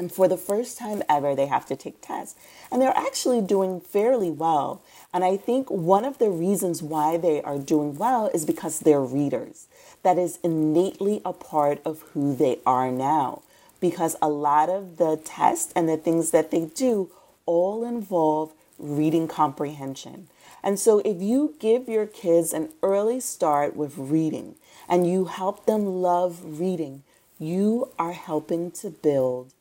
And 0.00 0.10
for 0.10 0.28
the 0.28 0.38
first 0.38 0.78
time 0.78 1.02
ever, 1.10 1.34
they 1.34 1.44
have 1.44 1.66
to 1.66 1.76
take 1.76 2.00
tests. 2.00 2.34
And 2.72 2.80
they're 2.80 2.96
actually 2.96 3.42
doing 3.42 3.82
fairly 3.82 4.30
well. 4.30 4.80
And 5.12 5.22
I 5.22 5.36
think 5.36 5.70
one 5.70 6.06
of 6.06 6.16
the 6.16 6.30
reasons 6.30 6.82
why 6.82 7.18
they 7.18 7.42
are 7.42 7.58
doing 7.58 7.98
well 7.98 8.28
is 8.32 8.46
because 8.46 8.78
they're 8.78 9.02
readers. 9.02 9.66
That 10.02 10.16
is 10.16 10.38
innately 10.42 11.20
a 11.22 11.34
part 11.34 11.82
of 11.84 12.00
who 12.14 12.34
they 12.34 12.60
are 12.64 12.90
now. 12.90 13.42
Because 13.78 14.16
a 14.22 14.30
lot 14.30 14.70
of 14.70 14.96
the 14.96 15.20
tests 15.22 15.70
and 15.76 15.86
the 15.86 15.98
things 15.98 16.30
that 16.30 16.50
they 16.50 16.64
do 16.64 17.10
all 17.44 17.84
involve 17.84 18.54
reading 18.78 19.28
comprehension. 19.28 20.28
And 20.62 20.78
so, 20.78 21.00
if 21.00 21.20
you 21.20 21.56
give 21.58 21.90
your 21.90 22.06
kids 22.06 22.54
an 22.54 22.70
early 22.82 23.20
start 23.20 23.76
with 23.76 23.98
reading 23.98 24.54
and 24.88 25.06
you 25.06 25.26
help 25.26 25.66
them 25.66 25.84
love 25.84 26.40
reading, 26.58 27.02
you 27.38 27.90
are 27.98 28.12
helping 28.12 28.70
to 28.70 28.88
build 28.88 29.52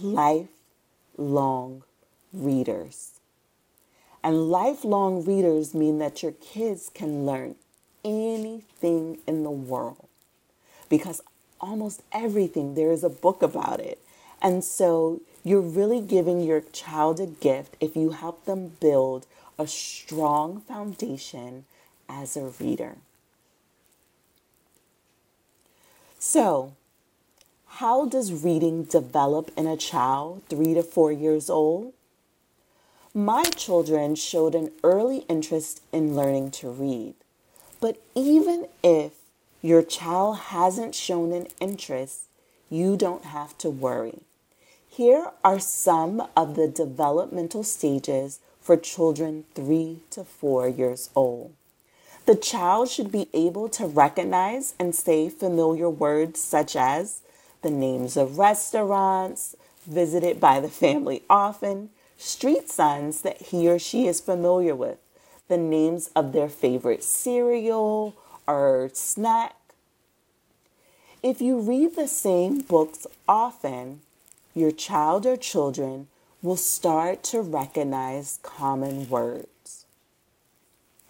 lifelong 0.00 1.82
readers. 2.32 3.12
And 4.22 4.50
lifelong 4.50 5.24
readers 5.24 5.74
mean 5.74 5.98
that 5.98 6.22
your 6.22 6.32
kids 6.32 6.90
can 6.92 7.24
learn 7.24 7.54
anything 8.04 9.18
in 9.26 9.42
the 9.42 9.50
world 9.50 10.08
because 10.88 11.20
almost 11.60 12.02
everything, 12.12 12.74
there 12.74 12.92
is 12.92 13.04
a 13.04 13.08
book 13.08 13.42
about 13.42 13.80
it. 13.80 14.00
And 14.42 14.62
so 14.64 15.20
you're 15.44 15.60
really 15.60 16.00
giving 16.00 16.40
your 16.40 16.60
child 16.60 17.20
a 17.20 17.26
gift 17.26 17.76
if 17.80 17.96
you 17.96 18.10
help 18.10 18.44
them 18.44 18.72
build 18.80 19.26
a 19.58 19.66
strong 19.66 20.60
foundation 20.60 21.64
as 22.08 22.36
a 22.36 22.52
reader. 22.60 22.96
So, 26.18 26.74
how 27.66 28.06
does 28.06 28.44
reading 28.44 28.84
develop 28.84 29.50
in 29.56 29.66
a 29.66 29.76
child 29.76 30.42
three 30.48 30.74
to 30.74 30.82
four 30.82 31.12
years 31.12 31.50
old? 31.50 31.92
My 33.12 33.44
children 33.44 34.14
showed 34.14 34.54
an 34.54 34.72
early 34.82 35.18
interest 35.28 35.82
in 35.92 36.14
learning 36.14 36.52
to 36.52 36.70
read. 36.70 37.14
But 37.80 38.00
even 38.14 38.68
if 38.82 39.12
your 39.62 39.82
child 39.82 40.38
hasn't 40.38 40.94
shown 40.94 41.32
an 41.32 41.48
interest, 41.60 42.28
you 42.70 42.96
don't 42.96 43.24
have 43.24 43.56
to 43.58 43.70
worry. 43.70 44.20
Here 44.88 45.30
are 45.44 45.60
some 45.60 46.26
of 46.36 46.56
the 46.56 46.68
developmental 46.68 47.62
stages 47.62 48.40
for 48.60 48.76
children 48.76 49.44
3 49.54 50.00
to 50.10 50.24
4 50.24 50.68
years 50.68 51.10
old. 51.14 51.52
The 52.24 52.34
child 52.34 52.88
should 52.88 53.12
be 53.12 53.28
able 53.32 53.68
to 53.70 53.86
recognize 53.86 54.74
and 54.78 54.94
say 54.94 55.28
familiar 55.28 55.88
words 55.88 56.40
such 56.40 56.74
as 56.74 57.20
the 57.66 57.72
names 57.72 58.16
of 58.16 58.38
restaurants 58.38 59.56
visited 59.88 60.38
by 60.38 60.60
the 60.60 60.68
family 60.68 61.24
often, 61.28 61.90
street 62.16 62.70
signs 62.70 63.22
that 63.22 63.42
he 63.42 63.68
or 63.68 63.76
she 63.76 64.06
is 64.06 64.20
familiar 64.20 64.72
with, 64.72 64.98
the 65.48 65.58
names 65.58 66.08
of 66.14 66.32
their 66.32 66.48
favorite 66.48 67.02
cereal 67.02 68.14
or 68.46 68.88
snack. 68.92 69.56
If 71.24 71.40
you 71.40 71.58
read 71.58 71.96
the 71.96 72.06
same 72.06 72.60
books 72.60 73.04
often, 73.28 74.00
your 74.54 74.70
child 74.70 75.26
or 75.26 75.36
children 75.36 76.06
will 76.42 76.56
start 76.56 77.24
to 77.24 77.40
recognize 77.40 78.38
common 78.44 79.08
words. 79.08 79.86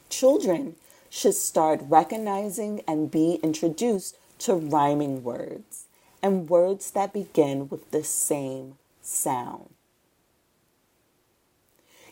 Children 0.09 0.77
should 1.11 1.35
start 1.35 1.83
recognizing 1.83 2.81
and 2.89 3.11
be 3.11 3.41
introduced 3.43 4.17
to 4.39 4.55
rhyming 4.55 5.23
words 5.23 5.86
and 6.27 6.51
words 6.51 6.91
that 6.91 7.13
begin 7.13 7.69
with 7.69 7.89
the 7.93 8.03
same 8.03 8.75
sound. 9.01 9.71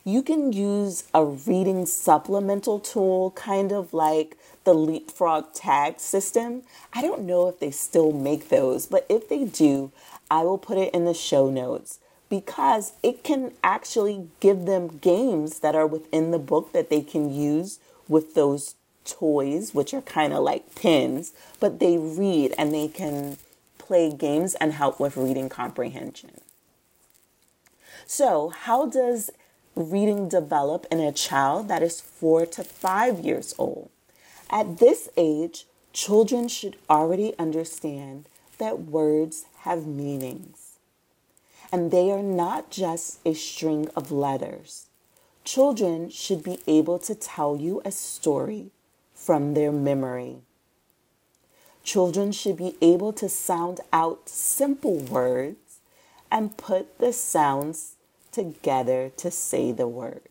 You 0.05 0.23
can 0.23 0.53
use 0.53 1.03
a 1.12 1.25
reading 1.25 1.85
supplemental 1.85 2.79
tool, 2.79 3.33
kind 3.33 3.73
of 3.73 3.93
like 3.93 4.37
the 4.62 4.73
Leapfrog 4.73 5.53
tag 5.53 5.99
system. 5.99 6.62
I 6.93 7.03
don't 7.03 7.23
know 7.23 7.49
if 7.49 7.59
they 7.59 7.73
still 7.73 8.12
make 8.12 8.51
those, 8.51 8.87
but 8.87 9.05
if 9.09 9.29
they 9.29 9.47
do, 9.47 9.91
I 10.31 10.43
will 10.45 10.59
put 10.59 10.79
it 10.79 10.95
in 10.95 11.07
the 11.07 11.15
show 11.15 11.51
notes 11.51 11.99
because 12.29 12.93
it 13.03 13.25
can 13.25 13.53
actually 13.65 14.29
give 14.39 14.65
them 14.65 14.99
games 14.99 15.59
that 15.59 15.75
are 15.75 15.89
within 15.89 16.31
the 16.31 16.39
book 16.39 16.73
that 16.73 16.89
they 16.89 17.01
can 17.01 17.35
use 17.35 17.81
with 18.07 18.35
those 18.35 18.77
toys, 19.05 19.75
which 19.75 19.93
are 19.93 20.03
kind 20.03 20.33
of 20.33 20.45
like 20.45 20.77
pins, 20.77 21.33
but 21.59 21.81
they 21.81 21.99
read 21.99 22.55
and 22.57 22.73
they 22.73 22.87
can 22.87 23.39
play 23.87 24.12
games 24.12 24.55
and 24.57 24.72
help 24.72 24.99
with 24.99 25.16
reading 25.16 25.49
comprehension. 25.49 26.41
So, 28.07 28.49
how 28.51 28.87
does 28.87 29.30
reading 29.74 30.28
develop 30.28 30.87
in 30.91 31.01
a 31.01 31.12
child 31.12 31.68
that 31.68 31.82
is 31.82 32.01
four 32.01 32.47
to 32.47 32.64
five 32.64 33.20
years 33.20 33.55
old? 33.59 33.91
At 34.51 34.78
this 34.78 35.09
age, 35.16 35.66
children 35.93 36.49
should 36.49 36.76
already 36.89 37.35
understand 37.39 38.28
that 38.59 38.80
words 38.80 39.47
have 39.61 39.87
meanings. 39.87 40.78
And 41.72 41.91
they 41.91 42.11
are 42.11 42.22
not 42.22 42.70
just 42.70 43.18
a 43.26 43.35
string 43.35 43.89
of 43.97 44.12
letters. 44.12 44.87
Children 45.45 46.09
should 46.09 46.43
be 46.43 46.61
able 46.66 46.99
to 47.01 47.14
tell 47.14 47.57
you 47.57 47.82
a 47.85 47.91
story 47.91 48.70
from 49.14 49.55
their 49.55 49.72
memory. 49.72 50.39
Children 51.85 52.32
should 52.32 52.57
be 52.57 52.74
able 52.80 53.12
to 53.12 53.28
sound 53.28 53.80
out 53.93 54.28
simple 54.28 54.97
words 54.97 55.80
and 56.30 56.57
put 56.57 56.99
the 56.99 57.12
sounds 57.12 57.95
together 58.32 59.12
to 59.18 59.30
say 59.30 59.70
the 59.70 59.87
word. 59.87 60.22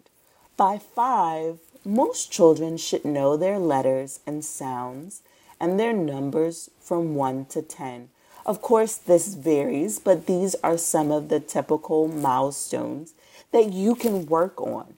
By 0.57 0.79
five, 0.79 1.59
most 1.85 2.31
children 2.31 2.77
should 2.77 3.05
know 3.05 3.37
their 3.37 3.59
letters 3.59 4.19
and 4.25 4.43
sounds 4.43 5.21
and 5.59 5.79
their 5.79 5.93
numbers 5.93 6.69
from 6.81 7.15
1 7.15 7.45
to 7.45 7.61
10. 7.61 8.09
Of 8.45 8.61
course, 8.61 8.95
this 8.95 9.35
varies, 9.35 9.99
but 9.99 10.25
these 10.25 10.55
are 10.63 10.77
some 10.77 11.11
of 11.11 11.29
the 11.29 11.39
typical 11.39 12.07
milestones 12.07 13.13
that 13.51 13.71
you 13.71 13.95
can 13.95 14.25
work 14.25 14.59
on. 14.59 14.95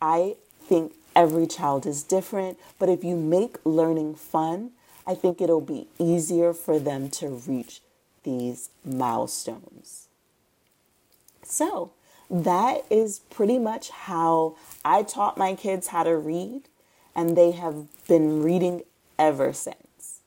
I 0.00 0.36
think 0.62 0.94
every 1.14 1.46
child 1.46 1.86
is 1.86 2.02
different, 2.02 2.58
but 2.78 2.88
if 2.88 3.04
you 3.04 3.14
make 3.14 3.58
learning 3.64 4.14
fun, 4.14 4.72
I 5.08 5.14
think 5.14 5.40
it'll 5.40 5.62
be 5.62 5.88
easier 5.98 6.52
for 6.52 6.78
them 6.78 7.08
to 7.12 7.28
reach 7.28 7.80
these 8.24 8.68
milestones. 8.84 10.08
So, 11.42 11.92
that 12.30 12.84
is 12.90 13.20
pretty 13.30 13.58
much 13.58 13.88
how 13.88 14.56
I 14.84 15.02
taught 15.02 15.38
my 15.38 15.54
kids 15.54 15.88
how 15.88 16.02
to 16.02 16.14
read, 16.14 16.64
and 17.14 17.38
they 17.38 17.52
have 17.52 17.86
been 18.06 18.42
reading 18.42 18.82
ever 19.18 19.54
since. 19.54 20.20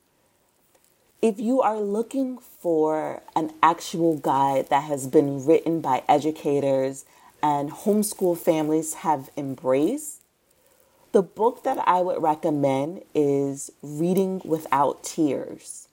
If 1.22 1.40
you 1.40 1.62
are 1.62 1.80
looking 1.80 2.40
for 2.40 3.22
an 3.36 3.54
actual 3.62 4.18
guide 4.18 4.70
that 4.70 4.86
has 4.86 5.06
been 5.06 5.46
written 5.46 5.80
by 5.80 6.02
educators 6.10 7.06
and 7.44 7.70
homeschool 7.70 8.36
families 8.36 8.96
have 8.96 9.30
embraced, 9.38 10.21
the 11.12 11.22
book 11.22 11.64
that 11.64 11.78
I 11.88 12.02
would 12.02 12.22
recommend 12.22 13.04
is 13.14 13.72
Reading 13.82 14.42
Without 14.46 15.04
Tears. 15.04 15.88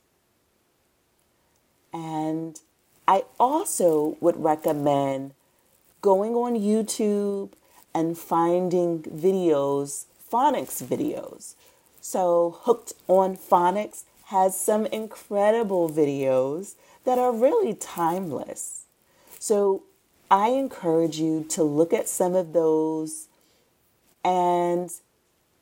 And 1.91 2.59
I 3.07 3.23
also 3.39 4.17
would 4.21 4.41
recommend 4.41 5.33
going 6.01 6.35
on 6.35 6.55
YouTube 6.55 7.51
and 7.93 8.17
finding 8.17 9.03
videos, 9.03 10.05
phonics 10.31 10.81
videos. 10.81 11.55
So, 11.99 12.59
Hooked 12.61 12.93
on 13.07 13.35
Phonics 13.35 14.03
has 14.25 14.59
some 14.59 14.85
incredible 14.85 15.89
videos 15.89 16.75
that 17.03 17.17
are 17.17 17.33
really 17.33 17.73
timeless. 17.73 18.85
So, 19.37 19.83
I 20.31 20.49
encourage 20.49 21.19
you 21.19 21.43
to 21.49 21.63
look 21.63 21.91
at 21.91 22.07
some 22.07 22.35
of 22.35 22.53
those 22.53 23.27
and 24.23 24.91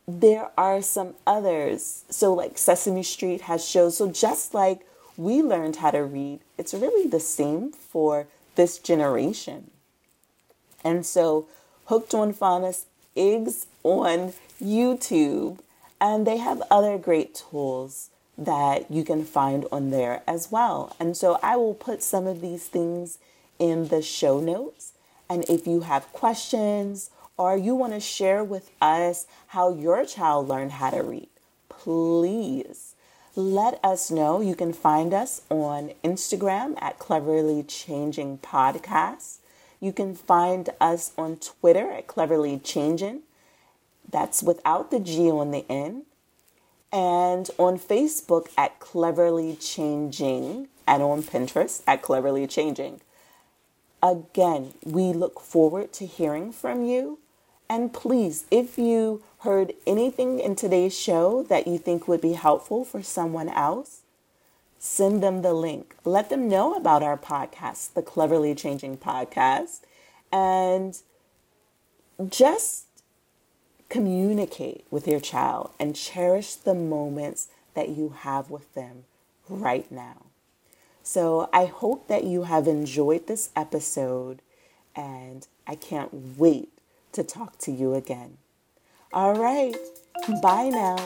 there 0.08 0.50
are 0.56 0.80
some 0.80 1.14
others. 1.26 2.04
So, 2.08 2.32
like 2.32 2.56
Sesame 2.56 3.02
Street 3.02 3.42
has 3.42 3.68
shows. 3.68 3.98
So, 3.98 4.10
just 4.10 4.54
like 4.54 4.80
we 5.18 5.42
learned 5.42 5.76
how 5.76 5.90
to 5.90 6.02
read, 6.02 6.40
it's 6.56 6.72
really 6.72 7.06
the 7.06 7.20
same 7.20 7.72
for 7.72 8.26
this 8.54 8.78
generation. 8.78 9.70
And 10.82 11.04
so, 11.04 11.46
Hooked 11.86 12.14
on 12.14 12.32
Phonics 12.32 12.86
is 13.14 13.66
on 13.82 14.32
YouTube, 14.62 15.58
and 16.00 16.26
they 16.26 16.38
have 16.38 16.62
other 16.70 16.96
great 16.96 17.34
tools 17.34 18.08
that 18.38 18.90
you 18.90 19.04
can 19.04 19.24
find 19.24 19.66
on 19.70 19.90
there 19.90 20.22
as 20.26 20.50
well. 20.50 20.96
And 20.98 21.18
so, 21.18 21.38
I 21.42 21.56
will 21.56 21.74
put 21.74 22.02
some 22.02 22.26
of 22.26 22.40
these 22.40 22.66
things 22.66 23.18
in 23.58 23.88
the 23.88 24.00
show 24.00 24.40
notes. 24.40 24.92
And 25.28 25.44
if 25.50 25.66
you 25.66 25.80
have 25.80 26.10
questions 26.14 27.10
or 27.38 27.56
you 27.56 27.74
want 27.74 27.94
to 27.94 28.00
share 28.00 28.44
with 28.44 28.70
us 28.82 29.26
how 29.48 29.72
your 29.72 30.04
child 30.04 30.48
learned 30.48 30.72
how 30.72 30.90
to 30.90 31.02
read, 31.02 31.28
please 31.68 32.94
let 33.36 33.78
us 33.84 34.10
know. 34.10 34.40
You 34.40 34.56
can 34.56 34.72
find 34.72 35.14
us 35.14 35.42
on 35.48 35.92
Instagram 36.02 36.76
at 36.82 36.98
Cleverly 36.98 37.62
Changing 37.62 38.38
Podcast. 38.38 39.38
You 39.80 39.92
can 39.92 40.16
find 40.16 40.70
us 40.80 41.12
on 41.16 41.36
Twitter 41.36 41.92
at 41.92 42.08
Cleverly 42.08 42.58
Changing. 42.58 43.20
That's 44.10 44.42
without 44.42 44.90
the 44.90 44.98
G 44.98 45.30
on 45.30 45.52
the 45.52 45.64
end. 45.70 46.02
And 46.92 47.48
on 47.58 47.78
Facebook 47.78 48.48
at 48.58 48.80
Cleverly 48.80 49.54
Changing 49.54 50.66
and 50.86 51.02
on 51.02 51.22
Pinterest 51.22 51.82
at 51.86 52.02
Cleverly 52.02 52.48
Changing. 52.48 53.00
Again, 54.02 54.74
we 54.84 55.12
look 55.12 55.38
forward 55.38 55.92
to 55.92 56.06
hearing 56.06 56.50
from 56.50 56.84
you. 56.84 57.18
And 57.70 57.92
please, 57.92 58.46
if 58.50 58.78
you 58.78 59.22
heard 59.40 59.74
anything 59.86 60.40
in 60.40 60.56
today's 60.56 60.98
show 60.98 61.42
that 61.44 61.66
you 61.66 61.78
think 61.78 62.08
would 62.08 62.20
be 62.20 62.32
helpful 62.32 62.84
for 62.84 63.02
someone 63.02 63.48
else, 63.48 64.00
send 64.78 65.22
them 65.22 65.42
the 65.42 65.52
link. 65.52 65.94
Let 66.04 66.30
them 66.30 66.48
know 66.48 66.74
about 66.74 67.02
our 67.02 67.18
podcast, 67.18 67.92
the 67.92 68.02
Cleverly 68.02 68.54
Changing 68.54 68.96
Podcast, 68.96 69.80
and 70.32 70.98
just 72.28 72.86
communicate 73.88 74.84
with 74.90 75.06
your 75.06 75.20
child 75.20 75.70
and 75.78 75.94
cherish 75.94 76.54
the 76.54 76.74
moments 76.74 77.48
that 77.74 77.90
you 77.90 78.14
have 78.20 78.50
with 78.50 78.72
them 78.74 79.04
right 79.48 79.90
now. 79.92 80.26
So 81.02 81.48
I 81.52 81.66
hope 81.66 82.08
that 82.08 82.24
you 82.24 82.44
have 82.44 82.66
enjoyed 82.66 83.26
this 83.26 83.50
episode, 83.54 84.42
and 84.94 85.46
I 85.66 85.74
can't 85.74 86.38
wait 86.38 86.70
to 87.12 87.24
talk 87.24 87.58
to 87.58 87.72
you 87.72 87.94
again. 87.94 88.38
All 89.12 89.34
right, 89.34 89.76
bye 90.42 90.68
now. 90.68 90.96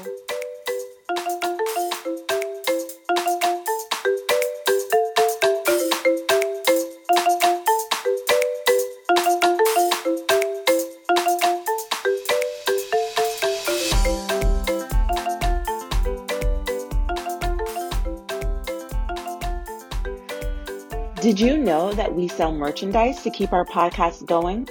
Did 21.22 21.38
you 21.38 21.56
know 21.56 21.92
that 21.92 22.16
we 22.16 22.26
sell 22.26 22.50
merchandise 22.50 23.22
to 23.22 23.30
keep 23.30 23.52
our 23.52 23.64
podcast 23.64 24.26
going? 24.26 24.68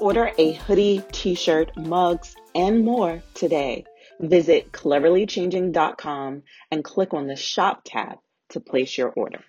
Order 0.00 0.32
a 0.38 0.52
hoodie, 0.52 1.02
t 1.12 1.34
shirt, 1.34 1.76
mugs, 1.76 2.34
and 2.54 2.84
more 2.86 3.22
today. 3.34 3.84
Visit 4.18 4.72
cleverlychanging.com 4.72 6.42
and 6.70 6.84
click 6.84 7.12
on 7.12 7.26
the 7.26 7.36
shop 7.36 7.82
tab 7.84 8.16
to 8.48 8.60
place 8.60 8.96
your 8.96 9.10
order. 9.10 9.44